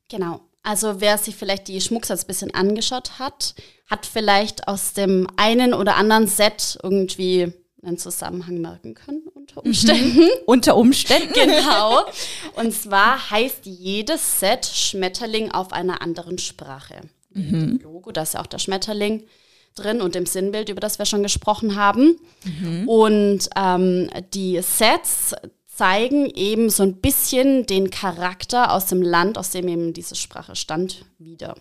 Genau. 0.09 0.41
Also 0.63 1.01
wer 1.01 1.19
sich 1.19 1.37
vielleicht 1.37 1.69
die 1.69 1.81
Schmucksets 1.81 2.25
ein 2.25 2.27
bisschen 2.27 2.55
angeschaut 2.55 3.19
hat, 3.19 3.55
hat 3.87 4.07
vielleicht 4.07 4.67
aus 4.67 4.95
dem 4.95 5.27
einen 5.37 5.75
oder 5.75 5.97
anderen 5.97 6.27
Set 6.27 6.79
irgendwie 6.83 7.53
einen 7.83 7.99
Zusammenhang 7.99 8.63
merken 8.63 8.95
können 8.95 9.29
unter 9.35 9.63
Umständen. 9.65 10.19
Mhm. 10.19 10.31
unter 10.47 10.77
Umständen. 10.77 11.33
genau. 11.35 12.07
Und 12.55 12.73
zwar 12.73 13.31
heißt 13.31 13.67
jedes 13.67 14.41
Set 14.41 14.65
Schmetterling 14.65 15.51
auf 15.51 15.73
einer 15.73 16.01
anderen 16.01 16.39
Sprache. 16.39 17.03
Mhm. 17.31 17.81
Logo, 17.83 18.11
da 18.11 18.23
ist 18.23 18.35
ja 18.35 18.41
auch 18.41 18.47
der 18.47 18.59
Schmetterling 18.59 19.27
drin 19.77 20.01
und 20.01 20.17
im 20.17 20.27
Sinnbild, 20.27 20.69
über 20.69 20.81
das 20.81 20.99
wir 20.99 21.07
schon 21.07 21.23
gesprochen 21.23 21.77
haben. 21.77 22.19
Mhm. 22.45 22.89
Und 22.89 23.51
ähm, 23.57 24.11
die 24.35 24.61
Sets 24.63 25.35
zeigen 25.67 26.27
eben 26.27 26.69
so 26.69 26.83
ein 26.83 26.97
bisschen 26.97 27.65
den 27.65 27.91
Charakter 27.91 28.73
aus 28.73 28.87
dem 28.87 29.01
Land, 29.01 29.39
aus 29.39 29.51
dem 29.51 29.67
eben 29.69 29.95
diese 29.95 30.15
Sprache 30.15 30.55
stand, 30.55 31.07
wieder. 31.19 31.55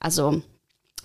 Also 0.00 0.40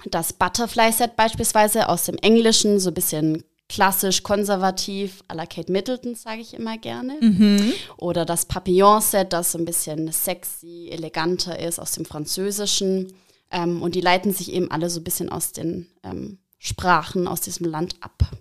das 0.06 0.34
Butterfly-Set 0.34 1.16
beispielsweise 1.16 1.90
aus 1.90 2.06
dem 2.06 2.18
Englischen, 2.18 2.80
so 2.80 2.90
ein 2.90 2.94
bisschen 2.94 3.44
klassisch 3.68 4.24
konservativ, 4.24 5.24
à 5.28 5.36
la 5.36 5.46
Kate 5.46 5.72
Middleton, 5.72 6.16
sage 6.16 6.42
ich 6.42 6.54
immer 6.54 6.78
gerne. 6.78 7.18
Mhm. 7.20 7.74
Oder 7.98 8.24
das 8.24 8.46
Papillon-Set, 8.46 9.34
das 9.34 9.52
so 9.52 9.58
ein 9.58 9.66
bisschen 9.66 10.12
sexy, 10.12 10.90
eleganter 10.92 11.60
ist, 11.60 11.80
aus 11.80 11.94
dem 11.94 12.06
Französischen. 12.06 13.14
Ähm, 13.52 13.82
und 13.82 13.96
die 13.96 14.02
leiten 14.02 14.32
sich 14.34 14.54
eben 14.54 14.72
alle 14.72 14.90
so 14.90 15.00
ein 15.00 15.04
bisschen 15.04 15.30
aus 15.30 15.52
den 15.52 15.88
ähm, 16.04 16.38
Sprachen 16.64 17.28
aus 17.28 17.42
diesem 17.42 17.66
Land 17.66 17.98
ab. 18.00 18.32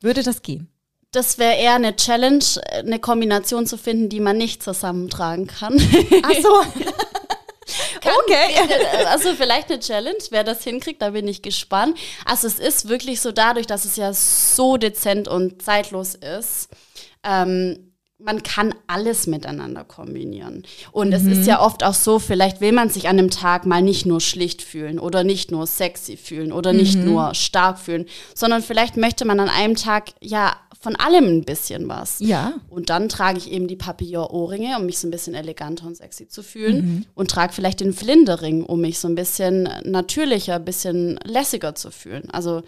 Würde 0.00 0.22
das 0.22 0.42
gehen? 0.42 0.68
Das 1.12 1.38
wäre 1.38 1.56
eher 1.56 1.74
eine 1.74 1.96
Challenge, 1.96 2.44
eine 2.72 3.00
Kombination 3.00 3.66
zu 3.66 3.76
finden, 3.76 4.08
die 4.08 4.20
man 4.20 4.38
nicht 4.38 4.62
zusammentragen 4.62 5.48
kann. 5.48 5.74
Ach 6.22 6.34
so. 6.40 6.62
okay. 8.24 9.06
Also 9.06 9.34
vielleicht 9.34 9.70
eine 9.70 9.80
Challenge, 9.80 10.18
wer 10.30 10.44
das 10.44 10.62
hinkriegt, 10.62 11.02
da 11.02 11.10
bin 11.10 11.26
ich 11.28 11.42
gespannt. 11.42 11.98
Also 12.24 12.46
es 12.46 12.58
ist 12.58 12.88
wirklich 12.88 13.20
so 13.20 13.32
dadurch, 13.32 13.66
dass 13.66 13.84
es 13.84 13.96
ja 13.96 14.12
so 14.12 14.76
dezent 14.76 15.28
und 15.28 15.62
zeitlos 15.62 16.14
ist. 16.14 16.68
Ähm, 17.24 17.89
man 18.22 18.42
kann 18.42 18.74
alles 18.86 19.26
miteinander 19.26 19.84
kombinieren. 19.84 20.64
Und 20.92 21.08
mhm. 21.08 21.14
es 21.14 21.24
ist 21.24 21.40
mhm. 21.40 21.46
ja 21.46 21.60
oft 21.60 21.84
auch 21.84 21.94
so, 21.94 22.18
vielleicht 22.18 22.60
will 22.60 22.72
man 22.72 22.90
sich 22.90 23.08
an 23.08 23.18
einem 23.18 23.30
Tag 23.30 23.66
mal 23.66 23.82
nicht 23.82 24.06
nur 24.06 24.20
schlicht 24.20 24.62
fühlen 24.62 24.98
oder 24.98 25.24
nicht 25.24 25.50
nur 25.50 25.66
sexy 25.66 26.16
fühlen 26.16 26.52
oder 26.52 26.72
mhm. 26.72 26.78
nicht 26.78 26.96
nur 26.96 27.34
stark 27.34 27.78
fühlen, 27.78 28.06
sondern 28.34 28.62
vielleicht 28.62 28.96
möchte 28.96 29.24
man 29.24 29.40
an 29.40 29.48
einem 29.48 29.74
Tag 29.74 30.10
ja 30.20 30.56
von 30.80 30.96
allem 30.96 31.24
ein 31.26 31.44
bisschen 31.44 31.88
was. 31.88 32.20
Ja. 32.20 32.54
Und 32.70 32.88
dann 32.88 33.10
trage 33.10 33.36
ich 33.36 33.50
eben 33.50 33.68
die 33.68 33.76
Papillon-Ohrringe, 33.76 34.78
um 34.78 34.86
mich 34.86 34.98
so 34.98 35.06
ein 35.06 35.10
bisschen 35.10 35.34
eleganter 35.34 35.86
und 35.86 35.96
sexy 35.96 36.26
zu 36.26 36.42
fühlen. 36.42 36.76
Mhm. 36.76 37.06
Und 37.14 37.30
trage 37.30 37.52
vielleicht 37.52 37.80
den 37.80 37.92
Flindering, 37.92 38.64
um 38.64 38.80
mich 38.80 38.98
so 38.98 39.06
ein 39.06 39.14
bisschen 39.14 39.68
natürlicher, 39.84 40.54
ein 40.54 40.64
bisschen 40.64 41.20
lässiger 41.24 41.74
zu 41.74 41.90
fühlen. 41.90 42.30
Also 42.30 42.62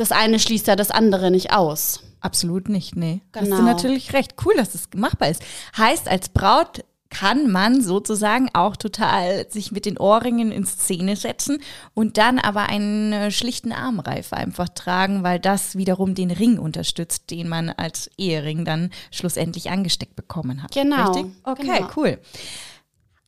das 0.00 0.12
eine 0.12 0.38
schließt 0.38 0.66
ja 0.66 0.76
das 0.76 0.90
andere 0.90 1.30
nicht 1.30 1.52
aus. 1.52 2.02
Absolut 2.20 2.68
nicht, 2.68 2.96
nee. 2.96 3.20
Genau. 3.32 3.42
Hast 3.42 3.50
du 3.50 3.56
genau. 3.56 3.72
natürlich 3.72 4.12
recht. 4.12 4.34
Cool, 4.44 4.54
dass 4.56 4.72
das 4.72 4.88
machbar 4.94 5.28
ist. 5.28 5.42
Heißt, 5.76 6.08
als 6.08 6.30
Braut 6.30 6.84
kann 7.10 7.50
man 7.50 7.82
sozusagen 7.82 8.48
auch 8.54 8.76
total 8.76 9.50
sich 9.50 9.72
mit 9.72 9.84
den 9.84 9.98
Ohrringen 9.98 10.52
in 10.52 10.64
Szene 10.64 11.16
setzen 11.16 11.60
und 11.92 12.18
dann 12.18 12.38
aber 12.38 12.68
einen 12.68 13.12
äh, 13.12 13.30
schlichten 13.30 13.72
Armreif 13.72 14.32
einfach 14.32 14.68
tragen, 14.68 15.24
weil 15.24 15.40
das 15.40 15.76
wiederum 15.76 16.14
den 16.14 16.30
Ring 16.30 16.58
unterstützt, 16.58 17.30
den 17.30 17.48
man 17.48 17.70
als 17.70 18.10
Ehering 18.16 18.64
dann 18.64 18.90
schlussendlich 19.10 19.70
angesteckt 19.70 20.14
bekommen 20.14 20.62
hat. 20.62 20.72
Genau. 20.72 21.12
Richtig? 21.12 21.32
Okay, 21.42 21.78
genau. 21.78 21.90
cool. 21.96 22.18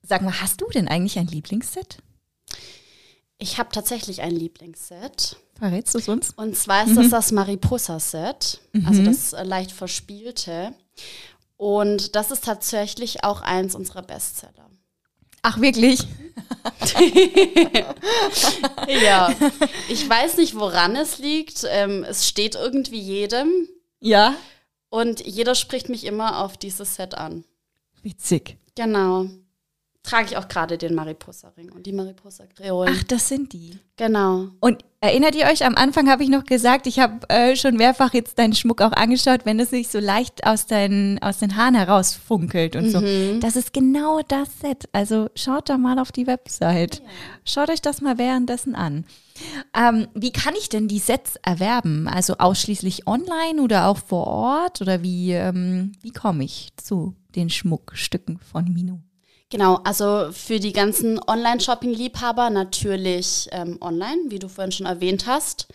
Sag 0.03 0.23
mal, 0.23 0.41
hast 0.41 0.61
du 0.61 0.69
denn 0.69 0.87
eigentlich 0.87 1.19
ein 1.19 1.27
Lieblingsset? 1.27 1.99
Ich 3.39 3.59
habe 3.59 3.71
tatsächlich 3.73 4.23
ein 4.23 4.31
Lieblingsset. 4.31 5.37
Verrätst 5.63 5.95
du 5.95 5.99
es 5.99 6.09
uns? 6.09 6.31
Und 6.31 6.57
zwar 6.57 6.85
ist 6.89 6.97
das 6.97 7.07
mhm. 7.07 7.11
das 7.11 7.31
Mariposa-Set, 7.31 8.61
mhm. 8.73 8.85
also 8.85 9.05
das 9.05 9.33
äh, 9.33 9.45
leicht 9.45 9.71
verspielte. 9.71 10.75
Und 11.57 12.17
das 12.17 12.33
ist 12.33 12.43
tatsächlich 12.43 13.23
auch 13.23 13.43
eins 13.43 13.77
unserer 13.77 14.03
Bestseller. 14.03 14.69
Ach, 15.43 15.61
wirklich? 15.61 16.01
ja. 18.89 19.33
Ich 19.89 20.09
weiß 20.09 20.39
nicht, 20.39 20.57
woran 20.57 20.97
es 20.97 21.19
liegt. 21.19 21.65
Ähm, 21.69 22.03
es 22.09 22.27
steht 22.27 22.57
irgendwie 22.57 23.01
jedem. 23.01 23.69
Ja. 24.01 24.35
Und 24.89 25.25
jeder 25.25 25.55
spricht 25.55 25.89
mich 25.89 26.07
immer 26.07 26.41
auf 26.43 26.57
dieses 26.57 26.97
Set 26.97 27.15
an. 27.15 27.45
Witzig. 28.03 28.57
Genau. 28.75 29.29
Trage 30.03 30.27
ich 30.31 30.37
auch 30.37 30.49
gerade 30.49 30.79
den 30.79 30.95
Mariposa-Ring 30.95 31.71
und 31.71 31.87
die 31.87 31.93
Mariposa-Kreolen. 31.93 32.95
Ach, 32.97 33.03
das 33.05 33.29
sind 33.29 33.53
die. 33.53 33.79
Genau. 33.97 34.49
Und 34.59 34.85
erinnert 35.01 35.37
ihr 35.37 35.47
euch, 35.47 35.65
am 35.65 35.77
Anfang 35.77 36.11
habe 36.11 36.25
ich 36.25 36.29
noch 36.29 36.45
gesagt, 36.45 36.89
ich 36.89 36.99
habe 36.99 37.29
äh, 37.29 37.55
schon 37.55 37.77
mehrfach 37.77 38.13
jetzt 38.13 38.39
deinen 38.39 38.53
Schmuck 38.53 38.83
auch 38.83 38.93
angeschaut, 38.93 39.43
wenn 39.45 39.61
es 39.61 39.71
sich 39.71 39.89
so 39.89 40.01
leicht 40.01 40.45
aus, 40.45 40.67
dein, 40.67 41.21
aus 41.23 41.39
den 41.39 41.57
Haaren 41.57 41.77
herausfunkelt 41.77 42.75
und 42.75 42.91
so. 42.91 43.01
Das 43.41 43.55
ist 43.55 43.73
genau 43.73 44.21
das 44.27 44.49
Set. 44.61 44.89
Also 44.93 45.29
schaut 45.37 45.69
da 45.69 45.79
mal 45.79 46.01
auf 46.01 46.11
die 46.11 46.27
Website. 46.27 47.01
Schaut 47.45 47.71
euch 47.71 47.81
das 47.81 48.01
mal 48.01 48.19
währenddessen 48.19 48.75
an. 48.75 49.05
Ähm, 49.77 50.09
wie 50.15 50.33
kann 50.33 50.55
ich 50.59 50.69
denn 50.69 50.89
die 50.89 50.99
Sets 50.99 51.37
erwerben? 51.43 52.09
Also 52.09 52.39
ausschließlich 52.39 53.07
online 53.07 53.63
oder 53.63 53.87
auch 53.87 53.99
vor 53.99 54.27
Ort? 54.27 54.81
Oder 54.81 55.03
wie, 55.03 55.33
ähm, 55.33 55.93
wie 56.03 56.13
komme 56.13 56.45
ich 56.45 56.71
zu 56.77 57.15
den 57.37 57.51
Schmuckstücken 57.51 58.39
von 58.39 58.73
Minu? 58.73 58.99
Genau, 59.53 59.81
also 59.85 60.31
für 60.33 60.59
die 60.61 60.73
ganzen 60.73 61.21
Online-Shopping-Liebhaber 61.29 62.49
natürlich 62.49 63.51
ähm, 63.53 63.77
online, 63.83 64.23
wie 64.29 64.39
du 64.39 64.49
vorhin 64.49 64.73
schon 64.73 64.87
erwähnt 64.87 65.27
hast. 65.27 65.69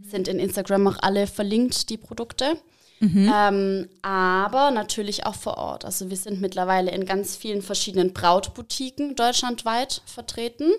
Sind 0.00 0.28
in 0.28 0.38
Instagram 0.38 0.86
auch 0.86 0.98
alle 1.00 1.26
verlinkt, 1.26 1.90
die 1.90 1.96
Produkte. 1.96 2.56
Ähm, 3.00 3.88
aber 4.02 4.70
natürlich 4.70 5.26
auch 5.26 5.34
vor 5.34 5.58
Ort. 5.58 5.84
Also 5.84 6.10
wir 6.10 6.16
sind 6.16 6.40
mittlerweile 6.40 6.92
in 6.92 7.06
ganz 7.06 7.34
vielen 7.34 7.60
verschiedenen 7.60 8.12
Brautboutiquen 8.12 9.16
deutschlandweit 9.16 10.02
vertreten. 10.06 10.70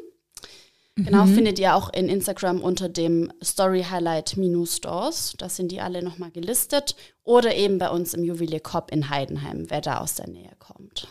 Genau, 0.95 1.25
findet 1.25 1.59
ihr 1.59 1.75
auch 1.75 1.91
in 1.91 2.07
Instagram 2.07 2.61
unter 2.61 2.87
dem 2.87 3.33
Story 3.43 3.83
Highlight 3.83 4.37
Minus 4.37 4.77
Stores. 4.77 5.33
Da 5.37 5.49
sind 5.49 5.73
die 5.73 5.81
alle 5.81 6.01
nochmal 6.01 6.31
gelistet. 6.31 6.95
Oder 7.25 7.53
eben 7.53 7.79
bei 7.79 7.89
uns 7.89 8.13
im 8.13 8.23
Juwelier 8.23 8.61
Kopp 8.61 8.93
in 8.93 9.09
Heidenheim, 9.09 9.65
wer 9.69 9.81
da 9.81 9.97
aus 9.97 10.15
der 10.15 10.29
Nähe 10.29 10.53
kommt. 10.57 11.09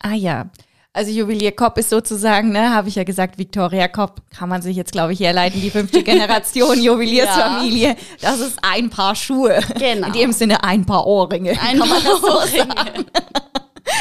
Ah 0.00 0.14
ja. 0.14 0.50
Also 0.94 1.10
Juwelier 1.10 1.52
Kopp 1.52 1.78
ist 1.78 1.88
sozusagen, 1.88 2.52
ne, 2.52 2.74
habe 2.74 2.88
ich 2.88 2.96
ja 2.96 3.04
gesagt, 3.04 3.38
Victoria 3.38 3.88
Kopp, 3.88 4.20
kann 4.30 4.50
man 4.50 4.60
sich 4.60 4.76
jetzt, 4.76 4.92
glaube 4.92 5.14
ich, 5.14 5.20
herleiten, 5.20 5.60
die 5.60 5.70
fünfte 5.70 6.02
Generation 6.04 6.82
Juweliersfamilie. 6.82 7.96
Das 8.20 8.40
ist 8.40 8.58
ein 8.60 8.90
Paar 8.90 9.14
Schuhe. 9.14 9.60
Genau. 9.78 10.08
In 10.08 10.12
dem 10.12 10.32
Sinne 10.32 10.62
ein 10.62 10.84
Paar 10.84 11.06
Ohrringe. 11.06 11.52
Ein 11.52 11.78
kann 11.78 11.88
so 12.02 12.28
Ohrringe. 12.28 12.74
sagen? 12.74 13.04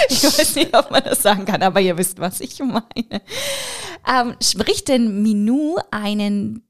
Ich 0.09 0.23
weiß 0.23 0.55
nicht, 0.55 0.77
ob 0.77 0.91
man 0.91 1.03
das 1.03 1.21
sagen 1.23 1.43
kann, 1.43 1.61
aber 1.63 1.81
ihr 1.81 1.97
wisst, 1.97 2.19
was 2.19 2.39
ich 2.39 2.59
meine. 2.59 3.21
Ähm, 4.07 4.35
spricht 4.41 4.87
denn 4.87 5.21
Minou 5.21 5.77
einen 5.89 6.63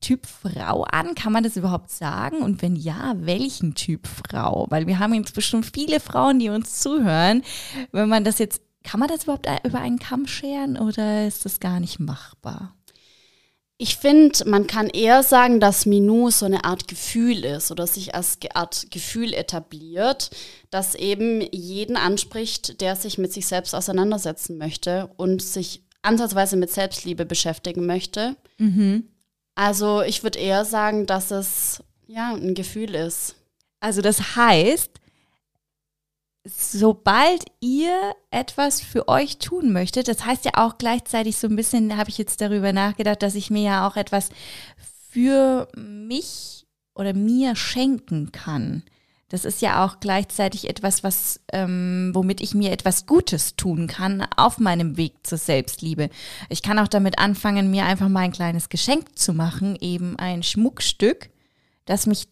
Typ 0.00 0.26
Frau 0.26 0.82
an? 0.82 1.14
Kann 1.14 1.32
man 1.32 1.42
das 1.42 1.56
überhaupt 1.56 1.90
sagen? 1.90 2.38
Und 2.38 2.62
wenn 2.62 2.76
ja, 2.76 3.14
welchen 3.18 3.74
Typ 3.74 4.06
Frau? 4.06 4.66
Weil 4.68 4.86
wir 4.86 4.98
haben 4.98 5.14
inzwischen 5.14 5.62
viele 5.62 6.00
Frauen, 6.00 6.38
die 6.38 6.48
uns 6.50 6.80
zuhören. 6.80 7.42
Wenn 7.92 8.08
man 8.08 8.24
das 8.24 8.38
jetzt, 8.38 8.60
kann 8.86 9.00
man 9.00 9.08
das 9.08 9.24
überhaupt 9.24 9.48
über 9.64 9.80
einen 9.80 9.98
Kamm 9.98 10.28
scheren 10.28 10.78
oder 10.78 11.26
ist 11.26 11.44
das 11.44 11.58
gar 11.58 11.80
nicht 11.80 11.98
machbar? 11.98 12.72
Ich 13.78 13.96
finde, 13.96 14.48
man 14.48 14.66
kann 14.66 14.88
eher 14.88 15.22
sagen, 15.22 15.60
dass 15.60 15.84
Minou 15.84 16.30
so 16.30 16.46
eine 16.46 16.64
Art 16.64 16.88
Gefühl 16.88 17.44
ist 17.44 17.70
oder 17.70 17.86
sich 17.86 18.14
als 18.14 18.38
Art 18.54 18.86
Gefühl 18.90 19.34
etabliert, 19.34 20.30
das 20.70 20.94
eben 20.94 21.42
jeden 21.52 21.96
anspricht, 21.96 22.80
der 22.80 22.96
sich 22.96 23.18
mit 23.18 23.32
sich 23.32 23.48
selbst 23.48 23.74
auseinandersetzen 23.74 24.56
möchte 24.56 25.10
und 25.16 25.42
sich 25.42 25.82
ansatzweise 26.02 26.56
mit 26.56 26.70
Selbstliebe 26.70 27.26
beschäftigen 27.26 27.84
möchte. 27.86 28.36
Also 29.56 30.00
ich 30.02 30.22
würde 30.22 30.38
eher 30.38 30.64
sagen, 30.64 31.06
dass 31.06 31.32
es 31.32 31.82
ja 32.06 32.32
ein 32.34 32.54
Gefühl 32.54 32.94
ist. 32.94 33.34
Also 33.80 34.00
das 34.00 34.36
heißt, 34.36 34.90
sobald 36.46 37.44
ihr 37.60 38.14
etwas 38.30 38.80
für 38.80 39.08
euch 39.08 39.38
tun 39.38 39.72
möchtet, 39.72 40.08
das 40.08 40.24
heißt 40.24 40.44
ja 40.44 40.52
auch 40.54 40.78
gleichzeitig 40.78 41.36
so 41.36 41.48
ein 41.48 41.56
bisschen, 41.56 41.96
habe 41.96 42.10
ich 42.10 42.18
jetzt 42.18 42.40
darüber 42.40 42.72
nachgedacht, 42.72 43.22
dass 43.22 43.34
ich 43.34 43.50
mir 43.50 43.62
ja 43.62 43.88
auch 43.88 43.96
etwas 43.96 44.30
für 45.10 45.68
mich 45.76 46.66
oder 46.94 47.14
mir 47.14 47.56
schenken 47.56 48.32
kann. 48.32 48.84
Das 49.28 49.44
ist 49.44 49.60
ja 49.60 49.84
auch 49.84 49.98
gleichzeitig 49.98 50.68
etwas, 50.68 51.02
was, 51.02 51.40
ähm, 51.52 52.12
womit 52.14 52.40
ich 52.40 52.54
mir 52.54 52.70
etwas 52.70 53.06
Gutes 53.06 53.56
tun 53.56 53.88
kann 53.88 54.24
auf 54.36 54.58
meinem 54.58 54.96
Weg 54.96 55.26
zur 55.26 55.38
Selbstliebe. 55.38 56.10
Ich 56.48 56.62
kann 56.62 56.78
auch 56.78 56.86
damit 56.86 57.18
anfangen, 57.18 57.70
mir 57.70 57.86
einfach 57.86 58.08
mal 58.08 58.20
ein 58.20 58.32
kleines 58.32 58.68
Geschenk 58.68 59.18
zu 59.18 59.32
machen, 59.32 59.76
eben 59.80 60.16
ein 60.16 60.44
Schmuckstück, 60.44 61.30
das 61.86 62.06
mich 62.06 62.28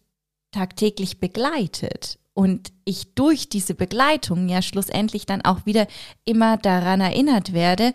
tagtäglich 0.51 1.19
begleitet 1.19 2.17
und 2.35 2.73
ich 2.83 3.15
durch 3.15 3.49
diese 3.49 3.73
Begleitung 3.73 4.49
ja 4.49 4.61
schlussendlich 4.61 5.25
dann 5.25 5.43
auch 5.43 5.65
wieder 5.65 5.87
immer 6.25 6.57
daran 6.57 6.99
erinnert 6.99 7.53
werde, 7.53 7.93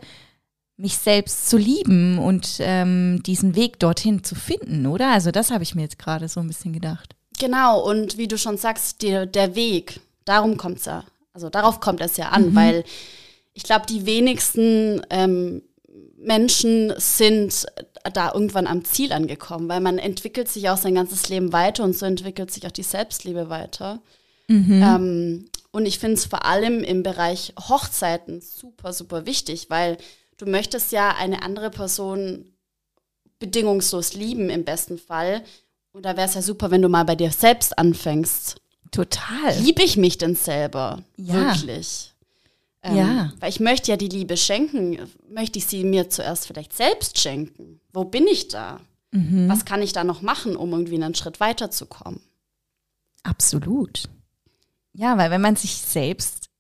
mich 0.79 0.97
selbst 0.97 1.51
zu 1.51 1.59
lieben 1.59 2.19
und 2.19 2.57
ähm, 2.61 3.23
diesen 3.23 3.55
Weg 3.55 3.79
dorthin 3.79 4.25
zu 4.25 4.35
finden, 4.35 4.87
oder? 4.87 5.13
Also 5.13 5.31
das 5.31 5.51
habe 5.51 5.63
ich 5.63 5.75
mir 5.75 5.83
jetzt 5.83 5.99
gerade 5.99 6.27
so 6.27 6.41
ein 6.41 6.49
bisschen 6.49 6.73
gedacht. 6.73 7.15
Genau, 7.39 7.81
und 7.87 8.17
wie 8.17 8.29
du 8.29 8.39
schon 8.39 8.57
sagst, 8.57 9.03
der, 9.03 9.27
der 9.27 9.55
Weg, 9.55 10.01
darum 10.25 10.57
kommt 10.57 10.79
es 10.79 10.87
ja. 10.87 11.05
Also 11.35 11.51
darauf 11.51 11.81
kommt 11.81 12.01
es 12.01 12.17
ja 12.17 12.31
an, 12.31 12.55
weil 12.55 12.83
ich 13.53 13.63
glaube, 13.63 13.85
die 13.87 14.07
wenigsten 14.07 15.03
ähm, 15.11 15.63
Menschen 16.17 16.95
sind 16.97 17.67
da 18.15 18.33
irgendwann 18.33 18.67
am 18.67 18.85
Ziel 18.87 19.13
angekommen, 19.13 19.69
weil 19.69 19.81
man 19.81 19.99
entwickelt 19.99 20.49
sich 20.49 20.71
auch 20.71 20.79
sein 20.79 20.95
ganzes 20.95 21.29
Leben 21.29 21.53
weiter 21.53 21.85
und 21.85 21.95
so 21.95 22.07
entwickelt 22.07 22.51
sich 22.51 22.67
auch 22.67 22.73
die 22.73 22.83
Selbstliebe 22.83 23.51
weiter. 23.51 24.01
Ähm, 24.83 25.45
und 25.71 25.87
ich 25.87 25.99
finde 25.99 26.15
es 26.15 26.25
vor 26.27 26.45
allem 26.45 26.83
im 26.83 27.03
Bereich 27.03 27.55
Hochzeiten 27.59 28.41
super, 28.41 28.93
super 28.93 29.25
wichtig, 29.27 29.71
weil 29.71 29.97
du 30.39 30.47
möchtest 30.47 30.91
ja 30.93 31.15
eine 31.17 31.43
andere 31.43 31.71
Person 31.71 32.45
bedingungslos 33.39 34.15
lieben 34.15 34.51
im 34.51 34.65
besten 34.65 34.99
Fall. 34.99 35.43
Und 35.93 36.05
da 36.05 36.17
wäre 36.17 36.29
es 36.29 36.35
ja 36.35 36.43
super, 36.43 36.71
wenn 36.71 36.83
du 36.83 36.89
mal 36.89 37.05
bei 37.05 37.17
dir 37.17 37.31
selbst 37.31 37.79
anfängst. 37.79 38.61
Total. 38.91 39.57
Liebe 39.61 39.83
ich 39.83 39.97
mich 39.97 40.19
denn 40.19 40.35
selber? 40.35 41.03
Ja. 41.17 41.35
Wirklich? 41.35 42.13
Ähm, 42.83 42.97
Ja. 42.97 43.33
Weil 43.39 43.51
ich 43.51 43.61
möchte 43.61 43.91
ja 43.93 43.97
die 43.97 44.09
Liebe 44.09 44.37
schenken. 44.37 44.99
Möchte 45.29 45.59
ich 45.59 45.67
sie 45.67 45.85
mir 45.85 46.11
zuerst 46.11 46.47
vielleicht 46.47 46.77
selbst 46.77 47.19
schenken? 47.19 47.81
Wo 47.93 48.05
bin 48.05 48.27
ich 48.27 48.49
da? 48.49 48.81
Mhm. 49.13 49.49
Was 49.49 49.65
kann 49.65 49.83
ich 49.83 49.93
da 49.93 50.03
noch 50.05 50.23
machen, 50.23 50.57
um 50.57 50.73
irgendwie 50.73 50.97
einen 50.97 51.15
Schritt 51.15 51.39
weiterzukommen? 51.41 52.21
Absolut. 53.23 54.09
Ja, 54.93 55.19
weil 55.19 55.31
wenn 55.31 55.41
man 55.41 55.57
sich 55.57 55.77
selbst 55.77 56.51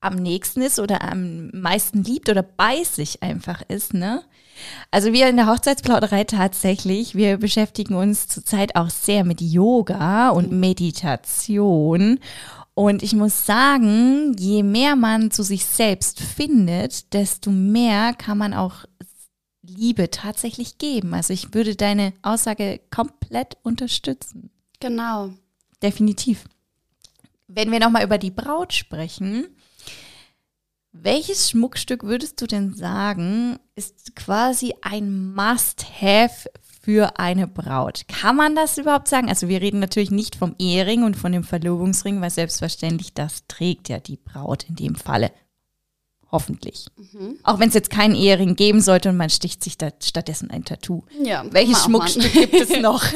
am 0.00 0.14
nächsten 0.14 0.62
ist 0.62 0.78
oder 0.78 1.02
am 1.02 1.50
meisten 1.50 2.04
liebt 2.04 2.28
oder 2.28 2.42
bei 2.42 2.84
sich 2.84 3.22
einfach 3.22 3.62
ist, 3.68 3.94
ne? 3.94 4.22
Also 4.90 5.12
wir 5.12 5.28
in 5.28 5.36
der 5.36 5.46
Hochzeitsplauderei 5.46 6.24
tatsächlich, 6.24 7.14
wir 7.14 7.36
beschäftigen 7.38 7.94
uns 7.94 8.26
zurzeit 8.26 8.74
auch 8.76 8.90
sehr 8.90 9.24
mit 9.24 9.40
Yoga 9.40 10.30
und 10.30 10.50
Meditation. 10.50 12.18
Und 12.74 13.02
ich 13.02 13.14
muss 13.14 13.46
sagen, 13.46 14.36
je 14.38 14.62
mehr 14.62 14.96
man 14.96 15.30
zu 15.30 15.42
sich 15.42 15.64
selbst 15.64 16.20
findet, 16.20 17.12
desto 17.12 17.50
mehr 17.50 18.14
kann 18.14 18.38
man 18.38 18.54
auch 18.54 18.84
Liebe 19.62 20.10
tatsächlich 20.10 20.78
geben. 20.78 21.14
Also 21.14 21.32
ich 21.32 21.54
würde 21.54 21.76
deine 21.76 22.12
Aussage 22.22 22.80
komplett 22.90 23.56
unterstützen. 23.62 24.50
Genau. 24.80 25.30
Definitiv. 25.82 26.44
Wenn 27.48 27.72
wir 27.72 27.80
nochmal 27.80 28.04
über 28.04 28.18
die 28.18 28.30
Braut 28.30 28.74
sprechen, 28.74 29.48
welches 30.92 31.50
Schmuckstück 31.50 32.02
würdest 32.02 32.40
du 32.40 32.46
denn 32.46 32.74
sagen, 32.74 33.58
ist 33.74 34.14
quasi 34.14 34.74
ein 34.82 35.34
Must-Have 35.34 36.50
für 36.82 37.18
eine 37.18 37.46
Braut? 37.46 38.02
Kann 38.08 38.36
man 38.36 38.54
das 38.54 38.76
überhaupt 38.76 39.08
sagen? 39.08 39.28
Also 39.30 39.48
wir 39.48 39.62
reden 39.62 39.80
natürlich 39.80 40.10
nicht 40.10 40.36
vom 40.36 40.54
Ehering 40.58 41.04
und 41.04 41.16
von 41.16 41.32
dem 41.32 41.44
Verlobungsring, 41.44 42.20
weil 42.20 42.30
selbstverständlich 42.30 43.14
das 43.14 43.46
trägt 43.48 43.88
ja 43.88 43.98
die 43.98 44.16
Braut 44.16 44.64
in 44.64 44.76
dem 44.76 44.94
Falle. 44.94 45.30
Hoffentlich. 46.30 46.86
Auch 47.42 47.58
wenn 47.58 47.68
es 47.68 47.74
jetzt 47.74 47.88
keinen 47.88 48.14
Ehering 48.14 48.54
geben 48.56 48.82
sollte 48.82 49.08
und 49.08 49.16
man 49.16 49.30
sticht 49.30 49.64
sich 49.64 49.78
da 49.78 49.90
stattdessen 50.02 50.50
ein 50.50 50.64
Tattoo. 50.64 51.04
Ja, 51.22 51.44
Welches 51.50 51.84
Schmuckstück 51.84 52.30
gibt 52.30 52.54
es 52.54 52.78
noch? 52.80 53.02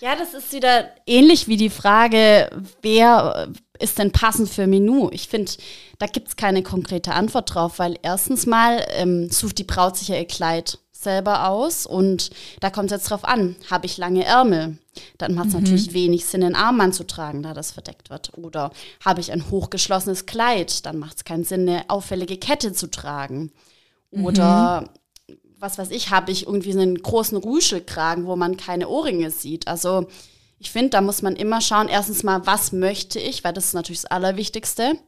Ja, 0.00 0.14
das 0.14 0.34
ist 0.34 0.52
wieder 0.52 0.90
ähnlich 1.06 1.48
wie 1.48 1.56
die 1.56 1.70
Frage, 1.70 2.50
wer 2.82 3.48
äh, 3.48 3.82
ist 3.84 3.98
denn 3.98 4.12
passend 4.12 4.48
für 4.48 4.66
Menu? 4.66 5.08
Ich 5.12 5.28
finde, 5.28 5.52
da 5.98 6.06
gibt 6.06 6.28
es 6.28 6.36
keine 6.36 6.62
konkrete 6.62 7.12
Antwort 7.12 7.54
drauf, 7.54 7.78
weil 7.78 7.98
erstens 8.02 8.46
mal 8.46 8.84
ähm, 8.90 9.30
sucht 9.30 9.58
die 9.58 9.64
Braut 9.64 9.96
sich 9.96 10.08
ja 10.08 10.16
ihr 10.16 10.26
Kleid 10.26 10.78
selber 10.92 11.48
aus 11.48 11.86
und 11.86 12.30
da 12.60 12.70
kommt 12.70 12.86
es 12.86 12.96
jetzt 12.98 13.10
drauf 13.10 13.24
an, 13.24 13.54
habe 13.70 13.86
ich 13.86 13.98
lange 13.98 14.24
Ärmel? 14.24 14.78
Dann 15.16 15.34
macht 15.34 15.48
es 15.48 15.54
natürlich 15.54 15.92
wenig 15.92 16.24
Sinn, 16.24 16.42
einen 16.42 16.56
Armband 16.56 16.94
zu 16.94 17.06
tragen, 17.06 17.44
da 17.44 17.54
das 17.54 17.70
verdeckt 17.70 18.10
wird. 18.10 18.36
Oder 18.36 18.72
habe 19.04 19.20
ich 19.20 19.30
ein 19.30 19.48
hochgeschlossenes 19.48 20.26
Kleid? 20.26 20.84
Dann 20.86 20.98
macht 20.98 21.18
es 21.18 21.24
keinen 21.24 21.44
Sinn, 21.44 21.68
eine 21.68 21.88
auffällige 21.88 22.36
Kette 22.36 22.72
zu 22.72 22.90
tragen. 22.90 23.52
Oder 24.10 24.90
was 25.60 25.78
weiß 25.78 25.90
ich, 25.90 26.10
habe 26.10 26.30
ich 26.30 26.46
irgendwie 26.46 26.72
einen 26.72 27.00
großen 27.02 27.36
Ruschelkragen, 27.36 28.26
wo 28.26 28.36
man 28.36 28.56
keine 28.56 28.88
Ohrringe 28.88 29.30
sieht. 29.30 29.66
Also 29.66 30.06
ich 30.58 30.70
finde, 30.70 30.90
da 30.90 31.00
muss 31.00 31.22
man 31.22 31.36
immer 31.36 31.60
schauen, 31.60 31.88
erstens 31.88 32.22
mal, 32.22 32.46
was 32.46 32.72
möchte 32.72 33.18
ich, 33.18 33.44
weil 33.44 33.52
das 33.52 33.66
ist 33.66 33.74
natürlich 33.74 34.02
das 34.02 34.10
Allerwichtigste. 34.10 34.98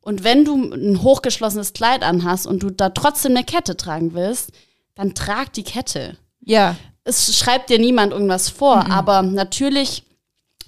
Und 0.00 0.24
wenn 0.24 0.44
du 0.44 0.72
ein 0.72 1.02
hochgeschlossenes 1.02 1.72
Kleid 1.72 2.02
anhast 2.02 2.46
und 2.46 2.62
du 2.62 2.70
da 2.70 2.90
trotzdem 2.90 3.36
eine 3.36 3.44
Kette 3.44 3.76
tragen 3.76 4.14
willst, 4.14 4.52
dann 4.94 5.14
trag 5.14 5.52
die 5.52 5.64
Kette. 5.64 6.16
Ja. 6.40 6.76
Es 7.04 7.36
schreibt 7.36 7.70
dir 7.70 7.78
niemand 7.78 8.12
irgendwas 8.12 8.48
vor, 8.48 8.84
mhm. 8.84 8.90
aber 8.90 9.22
natürlich 9.22 10.04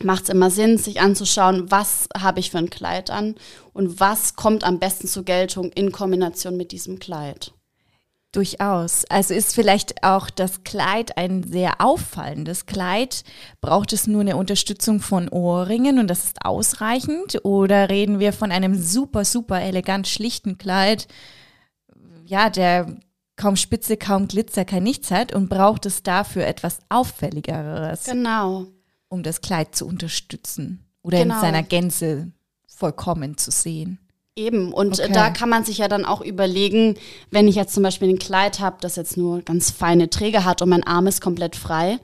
macht 0.03 0.25
es 0.25 0.29
immer 0.31 0.51
Sinn, 0.51 0.79
sich 0.79 1.01
anzuschauen, 1.01 1.71
was 1.71 2.09
habe 2.17 2.41
ich 2.41 2.51
für 2.51 2.59
ein 2.59 2.71
Kleid 2.71 3.11
an 3.11 3.35
und 3.73 4.01
was 4.01 4.37
kommt 4.37 4.65
am 4.65 4.79
besten 4.79 5.07
zur 5.07 5.25
Geltung 5.25 5.71
in 5.73 5.93
Kombination 5.93 6.57
mit 6.57 6.73
diesem 6.73 6.99
Kleid. 6.99 7.53
Durchaus. 8.33 9.05
Also 9.07 9.35
ist 9.35 9.55
vielleicht 9.55 10.05
auch 10.05 10.31
das 10.31 10.63
Kleid 10.63 11.17
ein 11.17 11.43
sehr 11.43 11.81
auffallendes 11.81 12.67
Kleid. 12.67 13.25
Braucht 13.61 13.93
es 13.93 14.07
nur 14.07 14.21
eine 14.21 14.37
Unterstützung 14.37 15.01
von 15.01 15.29
Ohrringen 15.29 15.99
und 15.99 16.09
das 16.09 16.25
ist 16.25 16.45
ausreichend? 16.45 17.45
Oder 17.45 17.89
reden 17.89 18.21
wir 18.21 18.33
von 18.33 18.53
einem 18.53 18.81
super, 18.81 19.25
super 19.25 19.61
elegant 19.61 20.07
schlichten 20.07 20.59
Kleid, 20.59 21.09
ja, 22.25 22.49
der 22.49 22.97
kaum 23.35 23.57
Spitze, 23.57 23.97
kaum 23.97 24.29
Glitzer, 24.29 24.65
kein 24.65 24.85
Nichts 24.85 25.11
hat 25.11 25.35
und 25.35 25.49
braucht 25.49 25.87
es 25.87 26.03
dafür 26.03 26.47
etwas 26.47 26.79
Auffälligeres? 26.89 28.05
Genau. 28.05 28.67
Um 29.09 29.23
das 29.25 29.41
Kleid 29.41 29.75
zu 29.75 29.87
unterstützen 29.87 30.87
oder 31.03 31.19
genau. 31.19 31.35
in 31.35 31.41
seiner 31.41 31.63
Gänze 31.63 32.31
vollkommen 32.69 33.37
zu 33.37 33.51
sehen. 33.51 33.99
Eben, 34.37 34.73
und 34.73 35.01
okay. 35.01 35.11
da 35.13 35.31
kann 35.31 35.49
man 35.49 35.65
sich 35.65 35.79
ja 35.79 35.89
dann 35.89 36.05
auch 36.05 36.21
überlegen, 36.21 36.97
wenn 37.31 37.49
ich 37.49 37.57
jetzt 37.57 37.75
zum 37.75 37.83
Beispiel 37.83 38.09
ein 38.09 38.19
Kleid 38.19 38.61
habe, 38.61 38.77
das 38.81 38.97
jetzt 38.97 39.17
nur 39.17 39.43
ganz 39.43 39.71
feine 39.71 40.09
Träger 40.09 40.45
hat 40.45 40.63
und 40.63 40.69
mein 40.69 40.87
Arm 40.87 41.07
ist 41.09 41.21
komplett 41.21 41.57
frei, 41.57 41.99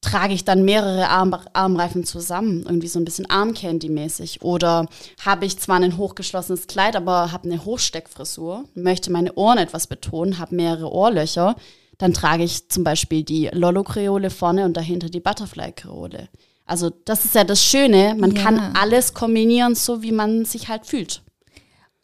trage 0.00 0.34
ich 0.34 0.44
dann 0.44 0.64
mehrere 0.64 1.08
Arm 1.08 1.36
Armreifen 1.52 2.04
zusammen, 2.04 2.64
irgendwie 2.66 2.88
so 2.88 2.98
ein 2.98 3.04
bisschen 3.04 3.26
Armcandy-mäßig. 3.26 4.42
Oder 4.42 4.88
habe 5.24 5.44
ich 5.44 5.58
zwar 5.58 5.76
ein 5.76 5.96
hochgeschlossenes 5.96 6.66
Kleid, 6.66 6.96
aber 6.96 7.32
habe 7.32 7.48
eine 7.48 7.64
Hochsteckfrisur, 7.64 8.64
möchte 8.74 9.10
meine 9.10 9.34
Ohren 9.34 9.58
etwas 9.58 9.86
betonen, 9.86 10.38
habe 10.38 10.54
mehrere 10.54 10.90
Ohrlöcher, 10.90 11.56
dann 11.98 12.12
trage 12.12 12.44
ich 12.44 12.68
zum 12.68 12.84
Beispiel 12.84 13.22
die 13.22 13.48
Lollo-Kreole 13.52 14.30
vorne 14.30 14.64
und 14.64 14.76
dahinter 14.76 15.08
die 15.08 15.20
Butterfly-Kreole. 15.20 16.28
Also 16.66 16.90
das 17.04 17.24
ist 17.24 17.34
ja 17.34 17.44
das 17.44 17.62
Schöne, 17.62 18.16
man 18.18 18.34
ja. 18.34 18.42
kann 18.42 18.76
alles 18.76 19.14
kombinieren, 19.14 19.74
so 19.74 20.02
wie 20.02 20.12
man 20.12 20.44
sich 20.44 20.68
halt 20.68 20.84
fühlt. 20.86 21.22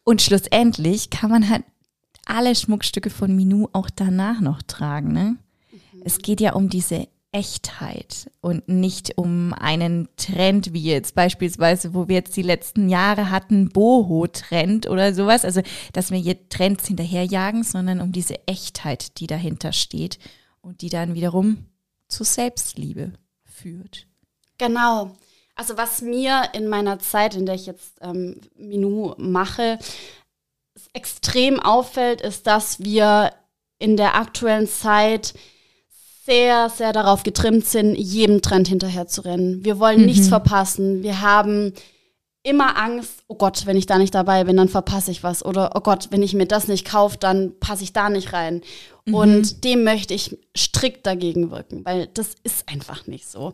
Und 0.03 0.21
schlussendlich 0.21 1.09
kann 1.09 1.29
man 1.29 1.49
halt 1.49 1.63
alle 2.25 2.55
Schmuckstücke 2.55 3.09
von 3.09 3.35
Minou 3.35 3.69
auch 3.73 3.89
danach 3.89 4.41
noch 4.41 4.61
tragen. 4.61 5.11
Ne? 5.11 5.37
Mhm. 5.71 6.01
Es 6.03 6.19
geht 6.19 6.41
ja 6.41 6.53
um 6.53 6.69
diese 6.69 7.07
Echtheit 7.33 8.29
und 8.41 8.69
nicht 8.69 9.17
um 9.17 9.53
einen 9.53 10.07
Trend, 10.17 10.71
wie 10.71 10.83
jetzt 10.83 11.15
beispielsweise, 11.15 11.93
wo 11.95 12.07
wir 12.07 12.17
jetzt 12.17 12.37
die 12.37 12.43
letzten 12.43 12.89
Jahre 12.89 13.31
hatten, 13.31 13.69
Boho-Trend 13.69 14.87
oder 14.87 15.13
sowas. 15.15 15.43
Also, 15.43 15.61
dass 15.93 16.11
wir 16.11 16.19
hier 16.19 16.47
Trends 16.49 16.87
hinterherjagen, 16.87 17.63
sondern 17.63 18.01
um 18.01 18.11
diese 18.11 18.47
Echtheit, 18.47 19.19
die 19.19 19.27
dahinter 19.27 19.73
steht 19.73 20.19
und 20.61 20.81
die 20.81 20.89
dann 20.89 21.15
wiederum 21.15 21.65
zur 22.07 22.27
Selbstliebe 22.27 23.13
führt. 23.43 24.05
Genau. 24.59 25.15
Also 25.55 25.77
was 25.77 26.01
mir 26.01 26.49
in 26.53 26.67
meiner 26.67 26.99
Zeit, 26.99 27.35
in 27.35 27.45
der 27.45 27.55
ich 27.55 27.65
jetzt 27.65 27.99
ähm, 28.01 28.41
Minou 28.55 29.13
mache, 29.17 29.77
extrem 30.93 31.59
auffällt, 31.59 32.21
ist, 32.21 32.47
dass 32.47 32.79
wir 32.83 33.31
in 33.77 33.97
der 33.97 34.15
aktuellen 34.15 34.67
Zeit 34.67 35.33
sehr, 36.25 36.69
sehr 36.69 36.93
darauf 36.93 37.23
getrimmt 37.23 37.65
sind, 37.65 37.95
jedem 37.95 38.41
Trend 38.41 38.67
hinterher 38.67 39.07
zu 39.07 39.21
rennen. 39.21 39.63
Wir 39.65 39.79
wollen 39.79 39.99
mhm. 39.99 40.05
nichts 40.05 40.29
verpassen. 40.29 41.03
Wir 41.03 41.21
haben 41.21 41.73
immer 42.43 42.77
Angst, 42.77 43.23
oh 43.27 43.35
Gott, 43.35 43.65
wenn 43.65 43.77
ich 43.77 43.85
da 43.85 43.97
nicht 43.97 44.15
dabei 44.15 44.43
bin, 44.45 44.57
dann 44.57 44.69
verpasse 44.69 45.11
ich 45.11 45.23
was. 45.23 45.45
Oder 45.45 45.71
oh 45.75 45.81
Gott, 45.81 46.07
wenn 46.11 46.23
ich 46.23 46.33
mir 46.33 46.45
das 46.45 46.67
nicht 46.67 46.85
kaufe, 46.85 47.17
dann 47.17 47.59
passe 47.59 47.83
ich 47.83 47.93
da 47.93 48.09
nicht 48.09 48.33
rein. 48.33 48.61
Mhm. 49.05 49.13
Und 49.13 49.63
dem 49.63 49.83
möchte 49.83 50.13
ich 50.13 50.37
strikt 50.55 51.05
dagegen 51.05 51.51
wirken, 51.51 51.83
weil 51.85 52.07
das 52.07 52.35
ist 52.43 52.69
einfach 52.69 53.05
nicht 53.05 53.27
so 53.27 53.53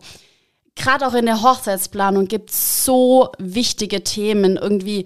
gerade 0.76 1.08
auch 1.08 1.14
in 1.14 1.26
der 1.26 1.42
Hochzeitsplanung 1.42 2.28
gibt 2.28 2.52
es 2.52 2.86
so 2.86 3.30
wichtige 3.38 4.04
Themen, 4.04 4.58
irgendwie 4.58 5.06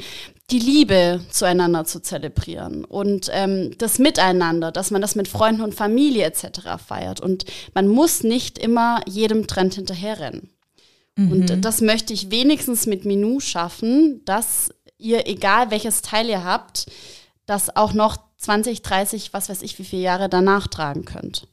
die 0.52 0.60
Liebe 0.60 1.21
zueinander 1.30 1.86
zu 1.86 2.02
zelebrieren 2.02 2.86
und 2.86 3.30
ähm, 3.32 3.71
das 3.78 3.97
Miteinander, 3.97 4.71
dass 4.71 4.91
man 4.91 5.02
das 5.02 5.15
mit 5.15 5.28
Freunden 5.28 5.62
und 5.62 5.73
Familie 5.73 6.26
etc. 6.26 6.78
feiert. 6.86 7.21
Und 7.21 7.45
man 7.73 7.88
muss 7.88 8.23
nicht 8.23 8.58
immer 8.58 9.02
jedem 9.08 9.47
Trend 9.47 9.76
hinterherrennen. 9.76 10.49
Mhm. 11.15 11.32
Und 11.32 11.65
das 11.65 11.82
möchte 11.82 12.13
ich 12.13 12.30
wenigstens 12.30 12.86
mit 12.86 13.06
Minou 13.06 13.39
schaffen, 13.39 14.21
dass 14.26 14.69
ihr, 14.97 15.28
egal 15.28 15.71
welches 15.71 16.02
Teil 16.02 16.30
ihr 16.30 16.43
habt, 16.43 16.88
das 17.45 17.76
auch 17.76 17.93
noch 17.93 18.17
20, 18.38 18.82
30, 18.82 19.34
was 19.34 19.49
weiß 19.49 19.62
ich, 19.62 19.80
wie 19.80 19.86
viele 19.86 20.02
Jahre 20.02 20.30
danach 20.30 20.67
tragen 20.67 21.06
könnt. 21.06 21.47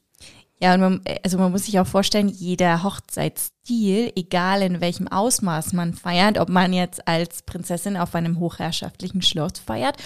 Ja, 0.62 0.74
und 0.74 0.80
man, 0.80 1.00
also 1.24 1.38
man 1.38 1.52
muss 1.52 1.64
sich 1.64 1.80
auch 1.80 1.86
vorstellen, 1.86 2.28
jeder 2.28 2.82
Hochzeitsstil, 2.82 4.12
egal 4.14 4.60
in 4.60 4.82
welchem 4.82 5.08
Ausmaß 5.08 5.72
man 5.72 5.94
feiert, 5.94 6.36
ob 6.36 6.50
man 6.50 6.74
jetzt 6.74 7.08
als 7.08 7.42
Prinzessin 7.42 7.96
auf 7.96 8.14
einem 8.14 8.38
hochherrschaftlichen 8.38 9.22
Schloss 9.22 9.58
feiert 9.64 9.96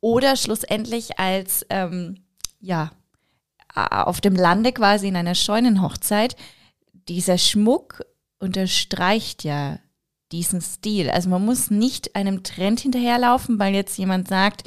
oder 0.00 0.36
schlussendlich 0.36 1.18
als, 1.18 1.66
ähm, 1.70 2.22
ja, 2.60 2.92
auf 3.74 4.20
dem 4.20 4.36
Lande 4.36 4.72
quasi 4.72 5.08
in 5.08 5.16
einer 5.16 5.34
Scheunenhochzeit, 5.34 6.36
dieser 6.92 7.36
Schmuck 7.36 8.04
unterstreicht 8.38 9.42
ja 9.42 9.78
diesen 10.32 10.60
Stil. 10.60 11.10
Also 11.10 11.28
man 11.28 11.44
muss 11.44 11.70
nicht 11.70 12.14
einem 12.14 12.42
Trend 12.44 12.80
hinterherlaufen, 12.80 13.58
weil 13.58 13.74
jetzt 13.74 13.98
jemand 13.98 14.28
sagt, 14.28 14.62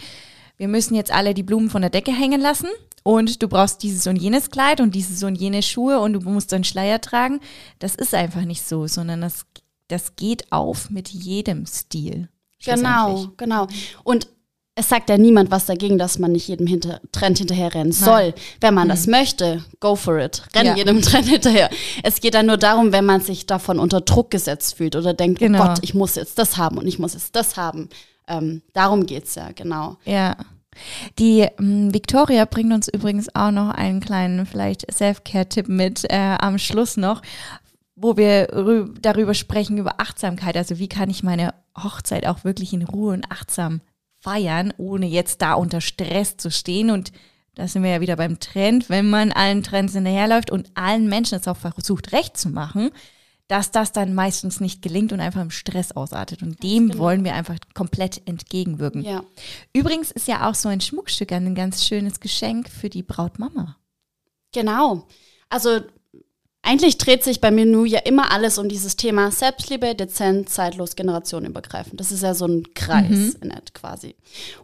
wir 0.57 0.67
müssen 0.67 0.95
jetzt 0.95 1.11
alle 1.11 1.33
die 1.33 1.43
Blumen 1.43 1.69
von 1.69 1.81
der 1.81 1.89
Decke 1.89 2.11
hängen 2.11 2.41
lassen 2.41 2.67
und 3.09 3.41
du 3.41 3.47
brauchst 3.47 3.81
dieses 3.81 4.05
und 4.05 4.17
jenes 4.17 4.51
Kleid 4.51 4.81
und 4.81 4.93
dieses 4.93 5.23
und 5.23 5.35
jene 5.35 5.63
Schuhe 5.63 5.99
und 5.99 6.13
du 6.13 6.19
musst 6.21 6.53
einen 6.53 6.63
Schleier 6.63 7.01
tragen. 7.01 7.39
Das 7.79 7.95
ist 7.95 8.13
einfach 8.13 8.43
nicht 8.43 8.67
so, 8.67 8.85
sondern 8.85 9.21
das, 9.21 9.45
das 9.87 10.15
geht 10.15 10.51
auf 10.51 10.89
mit 10.89 11.09
jedem 11.09 11.65
Stil. 11.65 12.29
Genau, 12.63 13.29
genau. 13.37 13.67
Und 14.03 14.27
es 14.75 14.87
sagt 14.87 15.09
ja 15.09 15.17
niemand 15.17 15.49
was 15.49 15.65
dagegen, 15.65 15.97
dass 15.97 16.19
man 16.19 16.31
nicht 16.31 16.47
jedem 16.47 16.67
hinter 16.67 17.01
Trend 17.11 17.39
hinterher 17.39 17.73
rennen 17.73 17.91
soll. 17.91 18.33
Wenn 18.61 18.73
man 18.75 18.87
mhm. 18.87 18.91
das 18.91 19.07
möchte, 19.07 19.63
go 19.79 19.95
for 19.95 20.19
it. 20.19 20.43
Renn 20.55 20.67
ja. 20.67 20.75
jedem 20.75 21.01
Trend 21.01 21.27
hinterher. 21.27 21.69
Es 22.03 22.21
geht 22.21 22.35
dann 22.35 22.45
nur 22.45 22.57
darum, 22.57 22.91
wenn 22.91 23.05
man 23.05 23.21
sich 23.21 23.47
davon 23.47 23.79
unter 23.79 24.01
Druck 24.01 24.29
gesetzt 24.29 24.75
fühlt 24.75 24.95
oder 24.95 25.13
denkt, 25.13 25.41
oh 25.41 25.45
genau. 25.45 25.63
oh 25.63 25.67
Gott, 25.67 25.79
ich 25.81 25.95
muss 25.95 26.15
jetzt 26.15 26.37
das 26.37 26.57
haben 26.57 26.77
und 26.77 26.87
ich 26.87 26.99
muss 26.99 27.13
jetzt 27.13 27.35
das 27.35 27.57
haben. 27.57 27.89
Ähm, 28.27 28.61
darum 28.73 29.05
geht 29.05 29.25
es 29.25 29.35
ja, 29.35 29.51
genau. 29.51 29.97
Ja. 30.05 30.37
Die 31.17 31.47
ähm, 31.59 31.93
Victoria 31.93 32.45
bringt 32.45 32.73
uns 32.73 32.87
übrigens 32.87 33.33
auch 33.35 33.51
noch 33.51 33.69
einen 33.69 33.99
kleinen, 33.99 34.45
vielleicht 34.45 34.91
Self-Care-Tipp 34.91 35.67
mit 35.67 36.05
äh, 36.09 36.37
am 36.39 36.57
Schluss 36.57 36.97
noch, 36.97 37.21
wo 37.95 38.15
wir 38.15 38.47
darüber 39.01 39.33
sprechen, 39.33 39.77
über 39.77 39.99
Achtsamkeit. 39.99 40.55
Also 40.55 40.79
wie 40.79 40.87
kann 40.87 41.09
ich 41.09 41.23
meine 41.23 41.53
Hochzeit 41.77 42.25
auch 42.25 42.43
wirklich 42.43 42.73
in 42.73 42.83
Ruhe 42.83 43.13
und 43.13 43.29
achtsam 43.31 43.81
feiern, 44.19 44.73
ohne 44.77 45.05
jetzt 45.05 45.41
da 45.41 45.53
unter 45.53 45.81
Stress 45.81 46.37
zu 46.37 46.51
stehen. 46.51 46.89
Und 46.89 47.11
da 47.55 47.67
sind 47.67 47.83
wir 47.83 47.91
ja 47.91 48.01
wieder 48.01 48.15
beim 48.15 48.39
Trend, 48.39 48.89
wenn 48.89 49.09
man 49.09 49.31
allen 49.31 49.63
Trends 49.63 49.93
hinterherläuft 49.93 50.51
und 50.51 50.71
allen 50.75 51.09
Menschen 51.09 51.37
es 51.37 51.47
auch 51.47 51.57
versucht, 51.57 52.11
recht 52.11 52.37
zu 52.37 52.49
machen, 52.49 52.91
dass 53.49 53.71
das 53.71 53.91
dann 53.91 54.13
meistens 54.13 54.59
nicht 54.59 54.83
gelingt 54.83 55.11
und 55.11 55.19
einfach 55.19 55.41
im 55.41 55.49
Stress 55.49 55.91
ausartet. 55.91 56.43
Und 56.43 56.61
dem 56.61 56.89
genau. 56.89 57.03
wollen 57.03 57.23
wir 57.23 57.33
einfach 57.33 57.57
komplett 57.73 58.21
entgegenwirken. 58.27 59.01
Ja. 59.01 59.23
Übrigens 59.73 60.11
ist 60.11 60.27
ja 60.27 60.47
auch 60.47 60.53
so 60.53 60.69
ein 60.69 60.79
Schmuckstück 60.79 61.31
ein 61.31 61.55
ganz 61.55 61.83
schönes 61.83 62.19
Geschenk 62.19 62.69
für 62.69 62.89
die 62.89 63.01
Brautmama. 63.01 63.75
Genau. 64.53 65.07
Also 65.49 65.81
eigentlich 66.61 66.97
dreht 66.97 67.23
sich 67.23 67.39
bei 67.41 67.51
Menu 67.51 67.85
ja 67.85 67.99
immer 67.99 68.31
alles 68.31 68.57
um 68.57 68.67
dieses 68.67 68.95
Thema 68.95 69.31
Selbstliebe, 69.31 69.95
dezent, 69.95 70.49
zeitlos, 70.49 70.95
generationenübergreifend. 70.95 71.99
Das 71.99 72.11
ist 72.11 72.21
ja 72.21 72.33
so 72.33 72.45
ein 72.45 72.73
Kreis 72.73 73.09
mhm. 73.09 73.35
in 73.41 73.51
et 73.51 73.73
quasi. 73.73 74.15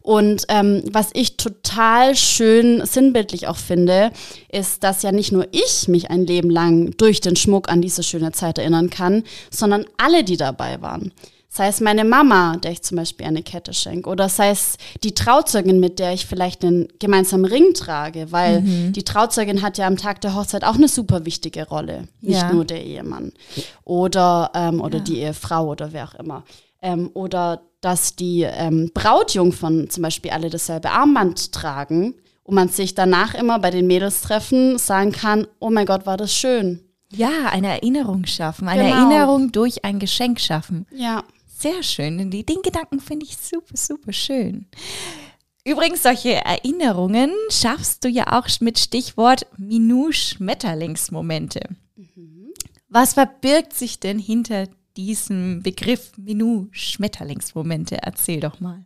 Und 0.01 0.43
ähm, 0.49 0.83
was 0.91 1.09
ich 1.13 1.37
total 1.37 2.15
schön 2.15 2.85
sinnbildlich 2.85 3.47
auch 3.47 3.57
finde, 3.57 4.11
ist, 4.51 4.83
dass 4.83 5.03
ja 5.03 5.11
nicht 5.11 5.31
nur 5.31 5.47
ich 5.51 5.87
mich 5.87 6.11
ein 6.11 6.25
Leben 6.25 6.49
lang 6.49 6.91
durch 6.97 7.21
den 7.21 7.37
Schmuck 7.37 7.69
an 7.69 7.81
diese 7.81 8.03
schöne 8.03 8.33
Zeit 8.33 8.57
erinnern 8.57 8.89
kann, 8.89 9.23
sondern 9.49 9.85
alle, 9.97 10.23
die 10.23 10.37
dabei 10.37 10.81
waren. 10.81 11.13
Sei 11.55 11.69
es 11.69 11.79
meine 11.79 12.03
Mama, 12.03 12.57
der 12.57 12.73
ich 12.73 12.81
zum 12.81 12.97
Beispiel 12.97 13.25
eine 13.25 13.41
Kette 13.41 13.73
schenke, 13.73 14.09
oder 14.09 14.27
sei 14.27 14.49
es 14.49 14.75
die 15.03 15.13
Trauzeugin, 15.13 15.79
mit 15.79 15.99
der 15.99 16.11
ich 16.11 16.25
vielleicht 16.25 16.65
einen 16.65 16.89
gemeinsamen 16.99 17.45
Ring 17.45 17.73
trage, 17.73 18.33
weil 18.33 18.59
mhm. 18.59 18.91
die 18.91 19.03
Trauzeugin 19.03 19.61
hat 19.61 19.77
ja 19.77 19.87
am 19.87 19.95
Tag 19.95 20.19
der 20.19 20.35
Hochzeit 20.35 20.65
auch 20.65 20.75
eine 20.75 20.89
super 20.89 21.25
wichtige 21.25 21.65
Rolle, 21.65 22.09
nicht 22.19 22.41
ja. 22.41 22.51
nur 22.51 22.65
der 22.65 22.83
Ehemann 22.83 23.31
oder, 23.85 24.51
ähm, 24.53 24.81
oder 24.81 24.97
ja. 24.97 25.03
die 25.05 25.19
Ehefrau 25.19 25.69
oder 25.69 25.93
wer 25.93 26.09
auch 26.09 26.15
immer. 26.15 26.43
Ähm, 26.81 27.09
oder 27.13 27.61
dass 27.79 28.17
die 28.17 28.41
ähm, 28.41 28.91
Brautjungfern 28.93 29.89
zum 29.89 30.03
Beispiel 30.03 30.31
alle 30.31 30.49
dasselbe 30.49 30.91
Armband 30.91 31.53
tragen 31.53 32.15
und 32.43 32.55
man 32.55 32.67
sich 32.67 32.95
danach 32.95 33.33
immer 33.33 33.59
bei 33.59 33.71
den 33.71 33.87
Mädelstreffen 33.87 34.77
sagen 34.77 35.13
kann, 35.13 35.47
oh 35.59 35.69
mein 35.69 35.85
Gott, 35.85 36.05
war 36.05 36.17
das 36.17 36.35
schön. 36.35 36.81
Ja, 37.13 37.47
eine 37.49 37.67
Erinnerung 37.67 38.25
schaffen, 38.25 38.67
eine 38.67 38.83
genau. 38.83 39.09
Erinnerung 39.09 39.53
durch 39.53 39.85
ein 39.85 39.99
Geschenk 39.99 40.41
schaffen. 40.41 40.85
Ja. 40.91 41.23
Sehr 41.57 41.83
schön. 41.83 42.17
Den, 42.17 42.31
den 42.31 42.61
Gedanken 42.61 42.99
finde 42.99 43.25
ich 43.25 43.37
super, 43.37 43.77
super 43.77 44.11
schön. 44.11 44.67
Übrigens, 45.63 46.03
solche 46.03 46.35
Erinnerungen 46.35 47.31
schaffst 47.49 48.03
du 48.03 48.09
ja 48.09 48.37
auch 48.37 48.49
mit 48.59 48.77
Stichwort 48.77 49.47
Minu-Schmetterlingsmomente. 49.57 51.61
Mhm. 51.95 52.51
Was 52.89 53.13
verbirgt 53.13 53.73
sich 53.73 53.99
denn 53.99 54.19
hinter 54.19 54.67
diesem 54.97 55.63
Begriff 55.63 56.11
Minu-Schmetterlingsmomente? 56.17 57.99
Erzähl 58.01 58.41
doch 58.41 58.59
mal. 58.59 58.85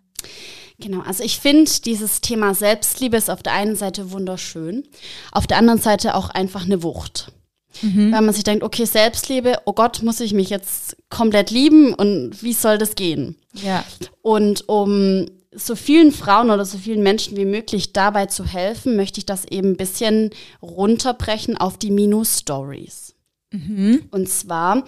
Genau, 0.80 1.02
also 1.02 1.24
ich 1.24 1.40
finde, 1.40 1.70
dieses 1.84 2.22
Thema 2.22 2.54
Selbstliebe 2.54 3.18
ist 3.18 3.30
auf 3.30 3.44
der 3.44 3.54
einen 3.54 3.76
Seite 3.76 4.12
wunderschön, 4.12 4.88
auf 5.32 5.48
der 5.48 5.58
anderen 5.58 5.82
Seite 5.82 6.16
auch 6.16 6.30
einfach 6.30 6.64
eine 6.64 6.84
Wucht. 6.84 7.34
Mhm. 7.82 8.12
Weil 8.12 8.22
man 8.22 8.34
sich 8.34 8.44
denkt, 8.44 8.64
okay, 8.64 8.86
Selbstliebe, 8.86 9.58
oh 9.66 9.74
Gott, 9.74 10.02
muss 10.02 10.20
ich 10.20 10.34
mich 10.34 10.50
jetzt 10.50 10.98
komplett 11.10 11.52
lieben 11.52 11.94
und 11.94 12.42
wie 12.42 12.54
soll 12.54 12.78
das 12.78 12.96
gehen? 12.96 13.36
Ja. 13.54 13.84
Und 14.22 14.68
um 14.68 15.28
so 15.54 15.76
vielen 15.76 16.12
Frauen 16.12 16.52
oder 16.52 16.66
so 16.66 16.78
vielen 16.78 17.04
Menschen 17.04 17.36
wie 17.38 17.46
möglich 17.46 17.94
dabei 17.94 18.28
zu 18.28 18.46
helfen, 18.46 18.96
möchte 18.96 19.20
ich 19.20 19.26
das 19.26 19.46
eben 19.46 19.72
ein 19.72 19.78
bisschen 19.78 20.32
runterbrechen 20.62 21.58
auf 21.58 21.78
die 21.78 21.92
Minus-Stories. 21.92 23.16
Mhm. 23.52 24.08
Und 24.12 24.30
zwar 24.30 24.84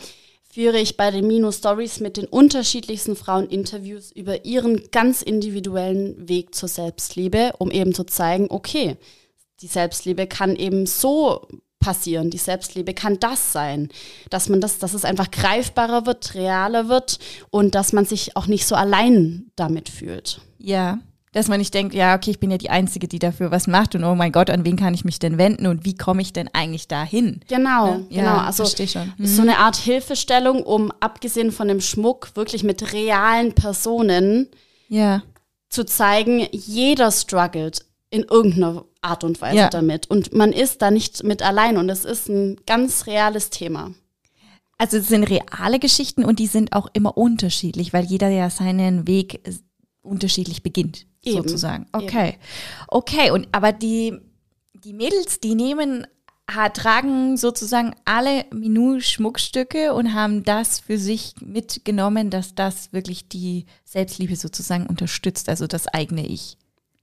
führe 0.52 0.80
ich 0.80 0.98
bei 0.98 1.10
den 1.12 1.28
Minus 1.28 1.58
Stories 1.58 2.00
mit 2.00 2.18
den 2.18 2.26
unterschiedlichsten 2.26 3.16
Frauen 3.16 3.48
Interviews 3.48 4.12
über 4.12 4.46
ihren 4.46 4.92
ganz 4.92 5.22
individuellen 5.22 6.28
Weg 6.28 6.54
zur 6.54 6.70
Selbstliebe, 6.70 7.54
um 7.58 7.72
eben 7.72 7.94
zu 7.94 8.04
zeigen, 8.04 8.48
okay, 8.50 8.98
die 9.62 9.68
Selbstliebe 9.68 10.28
kann 10.28 10.56
eben 10.56 10.86
so 10.86 11.48
passieren. 11.82 12.30
Die 12.30 12.38
Selbstliebe 12.38 12.94
kann 12.94 13.20
das 13.20 13.52
sein, 13.52 13.90
dass 14.30 14.48
man 14.48 14.62
das, 14.62 14.80
dass 14.80 14.94
es 14.94 15.04
einfach 15.04 15.30
greifbarer 15.30 16.06
wird, 16.06 16.36
realer 16.36 16.88
wird 16.88 17.20
und 17.50 17.76
dass 17.76 17.92
man 17.92 18.06
sich 18.06 18.38
auch 18.38 18.48
nicht 18.48 18.66
so 18.66 18.76
allein 18.76 19.52
damit 19.58 19.90
fühlt. 19.90 20.40
Ja, 20.58 21.00
dass 21.34 21.48
man 21.48 21.60
nicht 21.60 21.74
denkt, 21.74 21.94
ja, 21.94 22.16
okay, 22.16 22.32
ich 22.32 22.40
bin 22.40 22.52
ja 22.52 22.58
die 22.58 22.70
Einzige, 22.70 23.08
die 23.08 23.20
dafür 23.20 23.52
was 23.52 23.68
macht 23.68 23.96
und 23.96 24.04
oh 24.04 24.16
mein 24.16 24.32
Gott, 24.32 24.50
an 24.50 24.66
wen 24.66 24.76
kann 24.76 24.94
ich 24.94 25.06
mich 25.06 25.18
denn 25.18 25.38
wenden 25.38 25.66
und 25.66 25.86
wie 25.86 25.96
komme 25.96 26.22
ich 26.22 26.34
denn 26.34 26.50
eigentlich 26.54 26.88
dahin? 26.88 27.42
Genau, 27.48 27.88
ja, 27.88 28.02
genau. 28.10 28.24
Ja, 28.24 28.46
also 28.46 28.66
schon. 28.66 29.14
Mhm. 29.18 29.26
so 29.26 29.42
eine 29.42 29.58
Art 29.58 29.78
Hilfestellung, 29.78 30.64
um 30.64 30.92
abgesehen 31.00 31.52
von 31.52 31.68
dem 31.68 31.82
Schmuck 31.82 32.32
wirklich 32.36 32.64
mit 32.64 32.94
realen 32.94 33.54
Personen 33.54 34.50
ja. 34.90 35.24
zu 35.70 35.86
zeigen, 35.86 36.48
jeder 36.52 37.12
struggelt 37.12 37.86
in 38.12 38.24
irgendeiner 38.24 38.86
Art 39.02 39.24
und 39.24 39.42
Weise 39.42 39.58
ja. 39.58 39.70
damit. 39.70 40.10
Und 40.10 40.34
man 40.34 40.52
ist 40.52 40.82
da 40.82 40.92
nicht 40.92 41.24
mit 41.24 41.42
allein 41.42 41.78
und 41.78 41.90
es 41.90 42.06
ist 42.06 42.30
ein 42.30 42.58
ganz 42.68 43.08
reales 43.08 43.50
Thema. 43.50 43.94
Also 44.78 44.98
es 44.98 45.08
sind 45.08 45.24
reale 45.24 45.80
Geschichten 45.80 46.26
und 46.26 46.40
die 46.40 46.48
sind 46.48 46.74
auch 46.74 46.88
immer 46.94 47.18
unterschiedlich, 47.18 47.94
weil 47.94 48.06
jeder 48.06 48.30
ja 48.30 48.50
seinen 48.50 49.08
Weg 49.08 49.42
unterschiedlich 50.02 50.62
beginnt, 50.62 51.08
Eben. 51.24 51.38
sozusagen. 51.38 51.86
Okay. 51.94 52.30
Eben. 52.30 52.38
Okay, 52.88 53.32
und 53.32 53.48
aber 53.52 53.72
die, 53.72 54.20
die 54.74 54.94
Mädels, 54.94 55.40
die 55.40 55.56
nehmen, 55.56 56.06
tragen 56.74 57.38
sozusagen 57.38 57.96
alle 58.04 58.46
Minu-Schmuckstücke 58.52 59.94
und 59.94 60.14
haben 60.14 60.44
das 60.44 60.80
für 60.80 60.98
sich 60.98 61.34
mitgenommen, 61.40 62.30
dass 62.30 62.56
das 62.56 62.92
wirklich 62.92 63.30
die 63.30 63.66
Selbstliebe 63.86 64.36
sozusagen 64.36 64.88
unterstützt, 64.88 65.48
also 65.48 65.68
das 65.68 65.88
eigene 65.88 66.26
Ich. 66.26 66.58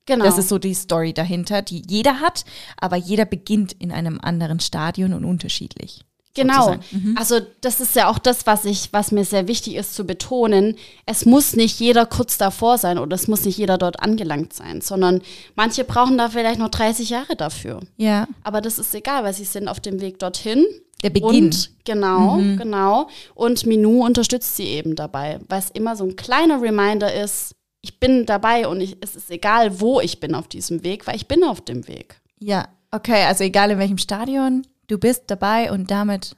Genau. 0.09 0.25
Das 0.25 0.39
ist 0.39 0.49
so 0.49 0.59
die 0.59 0.73
Story 0.73 1.13
dahinter, 1.13 1.61
die 1.61 1.83
jeder 1.87 2.21
hat, 2.21 2.47
aber 2.79 2.97
jeder 2.97 3.27
beginnt 3.27 3.75
in 3.75 3.93
einem 3.93 4.19
anderen 4.23 4.59
Stadion 4.59 5.13
und 5.13 5.27
unterschiedlich. 5.27 6.03
Genau. 6.33 6.77
Mhm. 6.93 7.15
Also 7.19 7.41
das 7.61 7.81
ist 7.81 7.95
ja 7.95 8.09
auch 8.09 8.19
das, 8.19 8.47
was 8.47 8.65
ich, 8.65 8.89
was 8.93 9.13
mir 9.13 9.27
sehr 9.27 9.49
wichtig 9.49 9.75
ist 9.75 9.95
zu 9.95 10.05
betonen. 10.05 10.77
Es 11.05 11.27
muss 11.27 11.57
nicht 11.57 11.79
jeder 11.79 12.07
kurz 12.07 12.39
davor 12.39 12.79
sein 12.79 12.97
oder 12.97 13.17
es 13.17 13.29
muss 13.29 13.45
nicht 13.45 13.59
jeder 13.59 13.77
dort 13.77 14.01
angelangt 14.01 14.55
sein, 14.55 14.81
sondern 14.81 15.21
manche 15.57 15.85
brauchen 15.85 16.17
da 16.17 16.31
vielleicht 16.31 16.59
noch 16.59 16.71
30 16.71 17.11
Jahre 17.11 17.37
dafür. 17.37 17.81
Ja. 17.99 18.29
Aber 18.45 18.63
das 18.63 18.79
ist 18.79 18.95
egal, 18.95 19.25
weil 19.25 19.35
sie 19.35 19.45
sind 19.45 19.69
auf 19.69 19.81
dem 19.81 20.01
Weg 20.01 20.21
dorthin. 20.21 20.65
Der 21.03 21.11
Beginn. 21.11 21.45
Und 21.45 21.71
genau, 21.85 22.37
mhm. 22.37 22.57
genau. 22.57 23.09
Und 23.35 23.67
Minou 23.67 24.05
unterstützt 24.05 24.57
sie 24.57 24.69
eben 24.69 24.97
dabei, 24.97 25.39
weil 25.49 25.59
es 25.59 25.71
immer 25.71 25.97
so 25.97 26.05
ein 26.05 26.17
kleiner 26.17 26.63
Reminder 26.63 27.13
ist, 27.13 27.55
ich 27.81 28.01
bin 28.01 28.27
dabei 28.27 28.67
und 28.67 28.81
ich, 28.81 28.97
es 29.01 29.17
ist 29.17 29.31
egal, 29.31 29.81
wo 29.81 30.01
ich 30.01 30.21
bin 30.21 30.35
auf 30.35 30.49
diesem 30.49 30.83
Weg, 30.85 31.07
weil 31.07 31.17
ich 31.17 31.29
bin 31.29 31.45
auf 31.45 31.61
dem 31.61 31.87
Weg. 31.89 32.21
Ja, 32.39 32.69
okay, 32.91 33.25
also 33.25 33.45
egal 33.45 33.71
in 33.71 33.79
welchem 33.79 33.99
Stadion, 33.99 34.67
du 34.89 34.99
bist 34.99 35.25
dabei 35.29 35.71
und 35.71 35.91
damit 35.91 36.37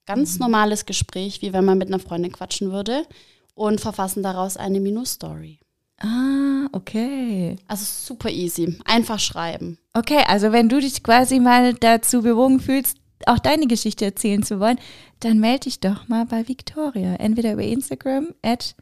Ganz 0.05 0.33
mhm. 0.33 0.39
normales 0.39 0.85
Gespräch, 0.85 1.41
wie 1.41 1.53
wenn 1.53 1.65
man 1.65 1.77
mit 1.77 1.87
einer 1.87 1.99
Freundin 1.99 2.31
quatschen 2.31 2.71
würde 2.71 3.05
und 3.53 3.79
verfassen 3.79 4.23
daraus 4.23 4.57
eine 4.57 4.79
Minu-Story. 4.79 5.59
Ah, 6.03 6.67
okay. 6.73 7.55
Also 7.67 7.85
super 7.85 8.29
easy. 8.29 8.77
Einfach 8.85 9.19
schreiben. 9.19 9.77
Okay, 9.93 10.23
also 10.27 10.51
wenn 10.51 10.67
du 10.67 10.81
dich 10.81 11.01
quasi 11.01 11.39
mal 11.39 11.73
dazu 11.73 12.21
bewogen 12.21 12.59
fühlst, 12.59 12.97
auch 13.25 13.39
deine 13.39 13.67
Geschichte 13.67 14.03
erzählen 14.03 14.43
zu 14.43 14.59
wollen, 14.59 14.77
dann 15.21 15.39
melde 15.39 15.61
dich 15.61 15.79
doch 15.79 16.09
mal 16.09 16.25
bei 16.25 16.49
Victoria. 16.49 17.15
Entweder 17.15 17.53
über 17.53 17.63
Instagram 17.63 18.33
at 18.41 18.75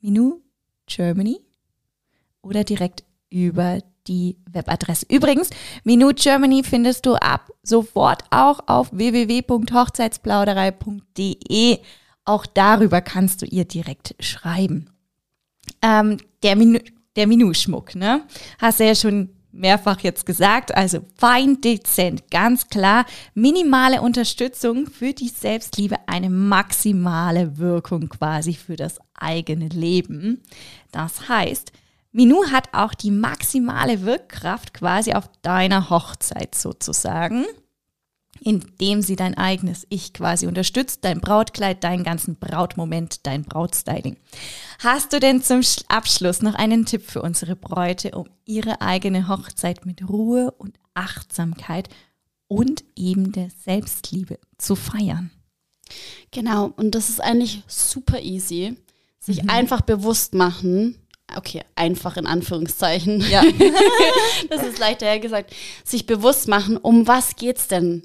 Minu 0.00 0.40
Germany 0.86 1.38
oder 2.40 2.64
direkt 2.64 3.04
über 3.28 3.80
die 4.06 4.38
Webadresse. 4.50 5.04
Übrigens, 5.10 5.50
Minute 5.82 6.22
Germany 6.22 6.62
findest 6.62 7.06
du 7.06 7.14
ab 7.14 7.50
sofort 7.62 8.22
auch 8.30 8.60
auf 8.66 8.90
www.hochzeitsplauderei.de. 8.92 11.78
Auch 12.24 12.46
darüber 12.46 13.02
kannst 13.02 13.42
du 13.42 13.46
ihr 13.46 13.66
direkt 13.66 14.14
schreiben. 14.20 14.93
Ähm, 15.82 16.18
der 16.42 16.56
Minu, 16.56 16.78
der 17.16 17.26
Minuschmuck, 17.26 17.94
ne? 17.94 18.22
Hast 18.58 18.80
du 18.80 18.84
ja 18.86 18.94
schon 18.94 19.30
mehrfach 19.54 20.00
jetzt 20.00 20.26
gesagt, 20.26 20.74
also 20.74 20.98
fein, 21.16 21.60
dezent, 21.60 22.30
ganz 22.30 22.68
klar, 22.68 23.06
minimale 23.34 24.02
Unterstützung 24.02 24.86
für 24.86 25.12
die 25.12 25.28
Selbstliebe, 25.28 25.96
eine 26.06 26.28
maximale 26.28 27.56
Wirkung 27.58 28.08
quasi 28.08 28.54
für 28.54 28.76
das 28.76 28.98
eigene 29.14 29.68
Leben. 29.68 30.42
Das 30.90 31.28
heißt, 31.28 31.72
Minu 32.10 32.44
hat 32.50 32.68
auch 32.72 32.94
die 32.94 33.10
maximale 33.10 34.02
Wirkkraft 34.02 34.74
quasi 34.74 35.14
auf 35.14 35.28
deiner 35.42 35.90
Hochzeit 35.90 36.54
sozusagen 36.54 37.44
indem 38.40 39.02
sie 39.02 39.16
dein 39.16 39.36
eigenes 39.36 39.86
Ich 39.88 40.12
quasi 40.12 40.46
unterstützt, 40.46 41.04
dein 41.04 41.20
Brautkleid, 41.20 41.82
deinen 41.84 42.04
ganzen 42.04 42.36
Brautmoment, 42.36 43.26
dein 43.26 43.44
Brautstyling. 43.44 44.16
Hast 44.80 45.12
du 45.12 45.20
denn 45.20 45.42
zum 45.42 45.60
Abschluss 45.88 46.42
noch 46.42 46.54
einen 46.54 46.84
Tipp 46.84 47.02
für 47.08 47.22
unsere 47.22 47.56
Bräute, 47.56 48.12
um 48.12 48.28
ihre 48.44 48.80
eigene 48.80 49.28
Hochzeit 49.28 49.86
mit 49.86 50.08
Ruhe 50.08 50.50
und 50.52 50.78
Achtsamkeit 50.94 51.88
und 52.48 52.84
eben 52.96 53.32
der 53.32 53.48
Selbstliebe 53.64 54.38
zu 54.58 54.76
feiern? 54.76 55.30
Genau, 56.30 56.72
und 56.76 56.94
das 56.94 57.08
ist 57.08 57.20
eigentlich 57.20 57.62
super 57.66 58.20
easy. 58.20 58.76
Sich 59.20 59.42
mhm. 59.42 59.50
einfach 59.50 59.80
bewusst 59.80 60.34
machen, 60.34 60.98
okay, 61.36 61.62
einfach 61.76 62.16
in 62.16 62.26
Anführungszeichen. 62.26 63.20
Ja. 63.30 63.42
das 64.50 64.62
ist 64.62 64.78
leichter 64.78 65.06
hergesagt. 65.06 65.54
Sich 65.84 66.06
bewusst 66.06 66.48
machen, 66.48 66.76
um 66.76 67.06
was 67.06 67.36
geht's 67.36 67.68
denn? 67.68 68.02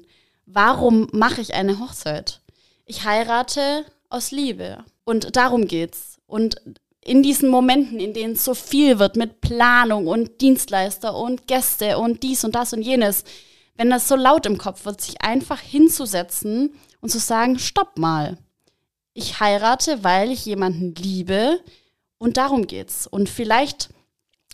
Warum 0.54 1.08
mache 1.12 1.40
ich 1.40 1.54
eine 1.54 1.78
Hochzeit? 1.78 2.40
Ich 2.84 3.04
heirate 3.04 3.84
aus 4.08 4.30
Liebe. 4.30 4.84
Und 5.04 5.36
darum 5.36 5.66
geht's. 5.66 6.18
Und 6.26 6.56
in 7.02 7.22
diesen 7.22 7.48
Momenten, 7.48 7.98
in 7.98 8.12
denen 8.12 8.36
so 8.36 8.54
viel 8.54 8.98
wird 8.98 9.16
mit 9.16 9.40
Planung 9.40 10.06
und 10.06 10.40
Dienstleister 10.40 11.16
und 11.16 11.46
Gäste 11.46 11.98
und 11.98 12.22
dies 12.22 12.44
und 12.44 12.54
das 12.54 12.72
und 12.72 12.82
jenes, 12.82 13.24
wenn 13.76 13.90
das 13.90 14.08
so 14.08 14.16
laut 14.16 14.46
im 14.46 14.58
Kopf 14.58 14.84
wird, 14.84 15.00
sich 15.00 15.22
einfach 15.22 15.60
hinzusetzen 15.60 16.74
und 17.00 17.08
zu 17.08 17.18
sagen, 17.18 17.58
stopp 17.58 17.98
mal. 17.98 18.36
Ich 19.14 19.40
heirate, 19.40 20.04
weil 20.04 20.30
ich 20.30 20.44
jemanden 20.44 20.94
liebe 20.94 21.60
und 22.18 22.36
darum 22.36 22.66
geht's. 22.66 23.06
Und 23.06 23.28
vielleicht 23.28 23.88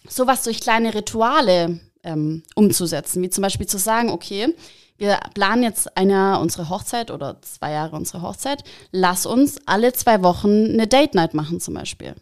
sowas 0.09 0.45
durch 0.45 0.61
kleine 0.61 0.95
Rituale 0.95 1.81
ähm, 2.05 2.45
umzusetzen, 2.55 3.23
wie 3.23 3.31
zum 3.31 3.43
Beispiel 3.43 3.67
zu 3.67 3.79
sagen, 3.79 4.11
okay, 4.11 4.55
wir 4.99 5.19
planen 5.35 5.63
jetzt 5.63 5.97
ein 5.97 6.11
Jahr 6.11 6.41
unsere 6.41 6.69
Hochzeit 6.69 7.11
oder 7.11 7.41
zwei 7.43 7.73
Jahre 7.73 7.97
unsere 7.97 8.23
Hochzeit. 8.23 8.65
Lass 8.93 9.27
uns 9.27 9.59
alle 9.67 9.93
zwei 9.93 10.23
Wochen 10.23 10.71
eine 10.71 10.87
Date 10.87 11.15
Night 11.15 11.35
machen 11.35 11.61
zum 11.61 11.75
Beispiel. 11.75 12.15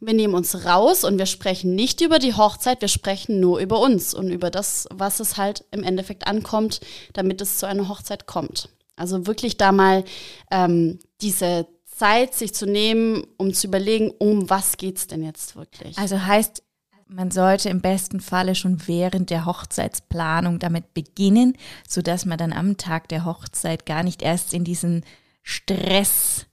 Wir 0.00 0.14
nehmen 0.14 0.34
uns 0.34 0.64
raus 0.64 1.04
und 1.04 1.18
wir 1.18 1.26
sprechen 1.26 1.74
nicht 1.74 2.00
über 2.00 2.18
die 2.18 2.34
Hochzeit, 2.34 2.80
wir 2.80 2.88
sprechen 2.88 3.40
nur 3.40 3.58
über 3.58 3.80
uns 3.80 4.14
und 4.14 4.30
über 4.30 4.50
das, 4.50 4.86
was 4.92 5.18
es 5.18 5.36
halt 5.36 5.64
im 5.72 5.82
Endeffekt 5.82 6.26
ankommt, 6.26 6.80
damit 7.14 7.40
es 7.40 7.58
zu 7.58 7.66
einer 7.66 7.88
Hochzeit 7.88 8.26
kommt. 8.26 8.68
Also 8.96 9.26
wirklich 9.26 9.56
da 9.56 9.72
mal 9.72 10.04
ähm, 10.50 11.00
diese 11.20 11.66
Zeit 11.84 12.34
sich 12.34 12.54
zu 12.54 12.66
nehmen, 12.66 13.24
um 13.38 13.52
zu 13.52 13.66
überlegen, 13.66 14.12
um 14.18 14.48
was 14.48 14.76
geht 14.76 14.98
es 14.98 15.06
denn 15.08 15.24
jetzt 15.24 15.56
wirklich. 15.56 15.98
Also 15.98 16.24
heißt, 16.24 16.62
man 17.08 17.30
sollte 17.30 17.70
im 17.70 17.80
besten 17.80 18.20
Falle 18.20 18.54
schon 18.54 18.86
während 18.86 19.30
der 19.30 19.46
Hochzeitsplanung 19.46 20.58
damit 20.58 20.94
beginnen, 20.94 21.56
sodass 21.88 22.26
man 22.26 22.38
dann 22.38 22.52
am 22.52 22.76
Tag 22.76 23.08
der 23.08 23.24
Hochzeit 23.24 23.86
gar 23.86 24.02
nicht 24.02 24.22
erst 24.22 24.52
in 24.52 24.64
diesen 24.64 25.04
Stress 25.42 26.46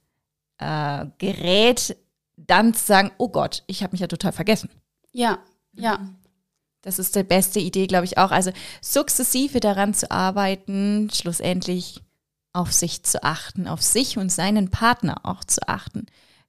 äh, 0.58 1.06
gerät, 1.18 1.96
dann 2.36 2.74
zu 2.74 2.84
sagen, 2.84 3.12
oh 3.18 3.28
Gott, 3.28 3.62
ich 3.66 3.82
habe 3.82 3.92
mich 3.92 4.00
ja 4.00 4.06
total 4.06 4.32
vergessen. 4.32 4.70
Ja, 5.12 5.38
ja. 5.74 6.00
Das 6.82 6.98
ist 6.98 7.16
die 7.16 7.24
beste 7.24 7.58
Idee, 7.58 7.86
glaube 7.86 8.04
ich 8.04 8.16
auch. 8.16 8.30
Also 8.30 8.52
sukzessive 8.80 9.60
daran 9.60 9.92
zu 9.92 10.10
arbeiten, 10.10 11.10
schlussendlich 11.12 12.00
auf 12.52 12.72
sich 12.72 13.02
zu 13.02 13.22
achten, 13.22 13.66
auf 13.66 13.82
sich 13.82 14.18
und 14.18 14.30
seinen 14.30 14.70
Partner 14.70 15.20
auch 15.24 15.44
zu 15.44 15.68
achten. 15.68 16.06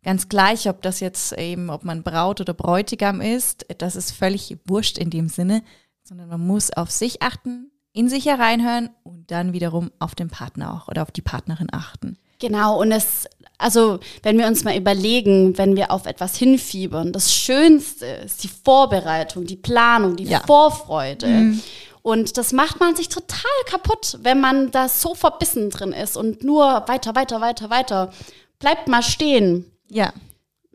Ganz 0.08 0.30
gleich, 0.30 0.70
ob 0.70 0.82
das 0.84 1.02
jetzt 1.02 1.34
eben, 1.34 1.70
ob 1.70 1.84
man 1.84 2.02
Braut 2.02 2.40
oder 2.40 2.54
Bräutigam 2.54 3.20
ist, 3.20 3.66
das 3.78 3.98
ist 3.98 4.12
völlig 4.12 4.56
wurscht 4.64 4.98
in 4.98 5.10
dem 5.10 5.28
Sinne, 5.28 5.64
sondern 6.02 6.30
man 6.30 6.40
muss 6.48 6.72
auf 6.72 6.90
sich 6.90 7.22
achten, 7.22 7.72
in 7.92 8.08
sich 8.08 8.26
hereinhören 8.26 8.90
und 9.04 9.30
dann 9.32 9.52
wiederum 9.52 9.92
auf 10.00 10.16
den 10.16 10.30
Partner 10.30 10.74
auch 10.74 10.88
oder 10.88 11.02
auf 11.02 11.12
die 11.12 11.22
Partnerin 11.22 11.68
achten. 11.74 12.18
Genau, 12.40 12.80
und 12.80 12.94
es, 12.94 13.28
also 13.58 14.00
wenn 14.24 14.38
wir 14.38 14.48
uns 14.48 14.64
mal 14.64 14.78
überlegen, 14.78 15.58
wenn 15.58 15.76
wir 15.76 15.92
auf 15.92 16.06
etwas 16.06 16.38
hinfiebern, 16.38 17.12
das 17.12 17.34
Schönste 17.34 18.06
ist 18.06 18.46
die 18.46 18.48
Vorbereitung, 18.64 19.46
die 19.46 19.58
Planung, 19.58 20.16
die 20.16 20.24
ja. 20.24 20.40
Vorfreude. 20.48 21.28
Mhm. 21.28 21.62
Und 22.02 22.38
das 22.38 22.54
macht 22.54 22.80
man 22.80 22.96
sich 22.96 23.10
total 23.10 23.42
kaputt, 23.66 24.20
wenn 24.22 24.40
man 24.40 24.72
da 24.72 24.88
so 24.88 25.16
verbissen 25.16 25.70
drin 25.70 25.92
ist 25.92 26.16
und 26.16 26.46
nur 26.46 26.86
weiter, 26.88 27.14
weiter, 27.14 27.42
weiter, 27.42 27.70
weiter. 27.70 28.14
Bleibt 28.58 28.88
mal 28.88 29.04
stehen. 29.04 29.70
Ja. 29.90 30.14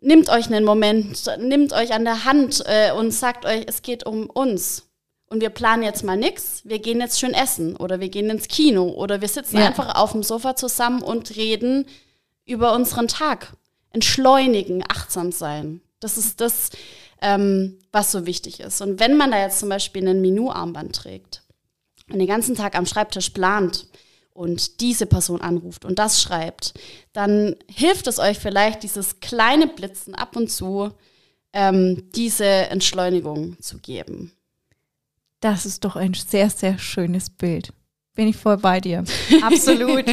Nehmt 0.01 0.29
euch 0.31 0.46
einen 0.46 0.64
Moment, 0.64 1.31
nehmt 1.38 1.72
euch 1.72 1.92
an 1.92 2.05
der 2.05 2.25
Hand 2.25 2.62
äh, 2.66 2.92
und 2.92 3.12
sagt 3.12 3.44
euch, 3.44 3.64
es 3.68 3.83
geht 3.83 4.05
um 4.05 4.29
uns. 4.29 4.88
Und 5.27 5.40
wir 5.40 5.51
planen 5.51 5.83
jetzt 5.83 6.05
mal 6.05 6.16
nichts, 6.16 6.61
wir 6.64 6.79
gehen 6.79 7.01
jetzt 7.01 7.18
schön 7.18 7.33
essen 7.33 7.77
oder 7.77 8.01
wir 8.01 8.11
gehen 8.11 8.29
ins 8.29 8.48
Kino 8.48 8.88
oder 8.88 9.20
wir 9.20 9.29
sitzen 9.29 9.59
ja. 9.59 9.66
einfach 9.66 9.94
auf 9.94 10.12
dem 10.12 10.22
Sofa 10.22 10.57
zusammen 10.57 11.03
und 11.03 11.37
reden 11.37 11.87
über 12.44 12.75
unseren 12.75 13.09
Tag. 13.09 13.57
Entschleunigen, 13.92 14.85
achtsam 14.88 15.33
sein. 15.33 15.81
Das 16.01 16.18
ist 16.18 16.40
das, 16.40 16.70
ähm, 17.22 17.79
was 17.92 18.12
so 18.12 18.27
wichtig 18.27 18.61
ist. 18.61 18.81
Und 18.81 19.01
wenn 19.01 19.16
man 19.16 19.31
da 19.31 19.40
jetzt 19.40 19.61
zum 19.61 19.68
Beispiel 19.68 20.07
einen 20.07 20.20
Minu-Armband 20.20 20.96
trägt 20.96 21.42
und 22.11 22.18
den 22.18 22.27
ganzen 22.27 22.55
Tag 22.57 22.77
am 22.77 22.87
Schreibtisch 22.87 23.31
plant 23.31 23.87
und 24.35 24.81
diese 24.81 25.07
Person 25.07 25.40
anruft 25.40 25.85
und 25.85 25.99
das 25.99 26.23
schreibt, 26.23 26.75
dann 27.12 27.57
hilft 27.68 28.07
es 28.07 28.18
euch 28.18 28.38
vielleicht, 28.38 28.83
dieses 28.83 29.21
kleine 29.21 29.66
Blitzen 29.66 30.14
ab 30.14 30.37
und 30.37 30.51
zu 30.51 30.92
ähm, 31.53 32.11
diese 32.14 32.47
Entschleunigung 32.47 33.61
zu 33.61 33.79
geben. 33.79 34.33
Das 35.40 35.66
ist 35.66 35.85
doch 35.85 35.97
ein 35.97 36.14
sehr, 36.14 36.51
sehr 36.51 36.79
schönes 36.79 37.29
Bild. 37.29 37.73
Bin 38.14 38.29
ich 38.29 38.37
voll 38.37 38.59
bei 38.59 38.81
dir. 38.81 39.05
Absolut. 39.42 40.05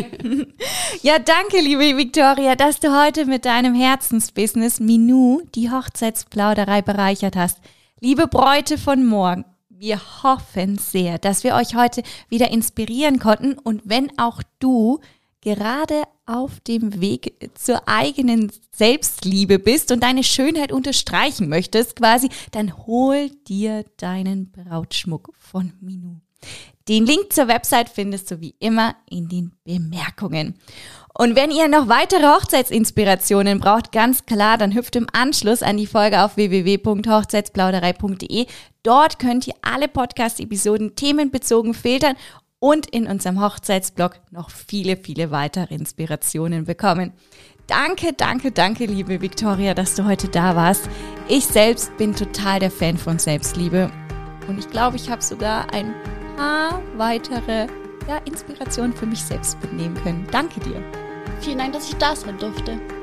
ja, 1.02 1.20
danke, 1.20 1.60
liebe 1.62 1.98
Victoria, 1.98 2.56
dass 2.56 2.80
du 2.80 2.98
heute 2.98 3.26
mit 3.26 3.46
deinem 3.46 3.76
Herzensbusiness 3.76 4.80
Minu 4.80 5.42
die 5.54 5.70
Hochzeitsplauderei 5.70 6.82
bereichert 6.82 7.36
hast. 7.36 7.60
Liebe 8.00 8.28
Bräute 8.28 8.78
von 8.78 9.06
morgen, 9.06 9.44
wir 9.80 10.24
hoffen 10.24 10.78
sehr, 10.78 11.18
dass 11.18 11.44
wir 11.46 11.56
euch 11.56 11.74
heute 11.74 12.04
wieder 12.28 12.52
inspirieren 12.52 13.18
konnten 13.18 13.54
und 13.54 13.82
wenn 13.86 14.12
auch 14.20 14.44
du 14.60 15.00
gerade 15.42 16.04
auf 16.26 16.60
dem 16.60 17.00
Weg 17.00 17.50
zur 17.56 17.88
eigenen 17.88 18.52
Selbstliebe 18.72 19.58
bist 19.58 19.92
und 19.94 20.04
deine 20.04 20.26
Schönheit 20.26 20.74
unterstreichen 20.74 21.48
möchtest, 21.48 21.96
quasi, 21.96 22.30
dann 22.52 22.76
hol 22.86 23.30
dir 23.48 23.86
deinen 23.96 24.52
Brautschmuck 24.52 25.32
von 25.38 25.72
Minu. 25.80 26.18
Den 26.90 27.06
Link 27.06 27.32
zur 27.32 27.48
Website 27.48 27.88
findest 27.88 28.32
du 28.32 28.42
wie 28.42 28.56
immer 28.60 28.96
in 29.10 29.30
den 29.30 29.54
Bemerkungen. 29.64 30.56
Und 31.20 31.36
wenn 31.36 31.52
ihr 31.52 31.68
noch 31.68 31.90
weitere 31.90 32.24
Hochzeitsinspirationen 32.24 33.60
braucht, 33.60 33.92
ganz 33.92 34.26
klar, 34.26 34.58
dann 34.58 34.74
hüpft 34.74 34.96
im 34.96 35.08
Anschluss 35.12 35.62
an 35.62 35.76
die 35.76 35.86
Folge 35.86 36.24
auf 36.24 36.38
www.hochzeitsplauderei.de. 36.38 38.46
Dort 38.84 39.20
könnt 39.20 39.46
ihr 39.46 39.56
alle 39.62 39.90
Podcast-Episoden 39.90 40.96
themenbezogen 40.96 41.74
filtern 41.74 42.16
und 42.60 42.86
in 42.86 43.06
unserem 43.06 43.42
Hochzeitsblog 43.42 44.22
noch 44.32 44.50
viele, 44.50 44.96
viele 44.96 45.30
weitere 45.30 45.76
Inspirationen 45.76 46.64
bekommen. 46.64 47.12
Danke, 47.68 48.14
danke, 48.14 48.54
danke, 48.54 48.86
liebe 48.86 49.20
Victoria, 49.20 49.74
dass 49.74 49.96
du 49.96 50.06
heute 50.06 50.30
da 50.30 50.56
warst. 50.56 50.88
Ich 51.28 51.46
selbst 51.46 51.98
bin 51.98 52.16
total 52.16 52.62
der 52.62 52.72
Fan 52.72 52.98
von 52.98 53.20
Selbstliebe 53.20 53.92
und 54.48 54.58
ich 54.58 54.70
glaube, 54.70 54.96
ich 54.96 55.10
habe 55.10 55.22
sogar 55.22 55.70
ein 55.74 55.94
paar 56.38 56.82
weitere 56.96 57.68
ja, 58.08 58.20
Inspirationen 58.24 58.94
für 58.94 59.06
mich 59.06 59.22
selbst 59.22 59.62
mitnehmen 59.62 59.96
können. 59.96 60.26
Danke 60.32 60.62
dir. 60.62 60.82
Vielen 61.42 61.58
Dank, 61.58 61.74
dass 61.74 61.90
ich 61.90 61.96
da 61.96 62.16
sein 62.16 62.38
durfte. 62.38 62.99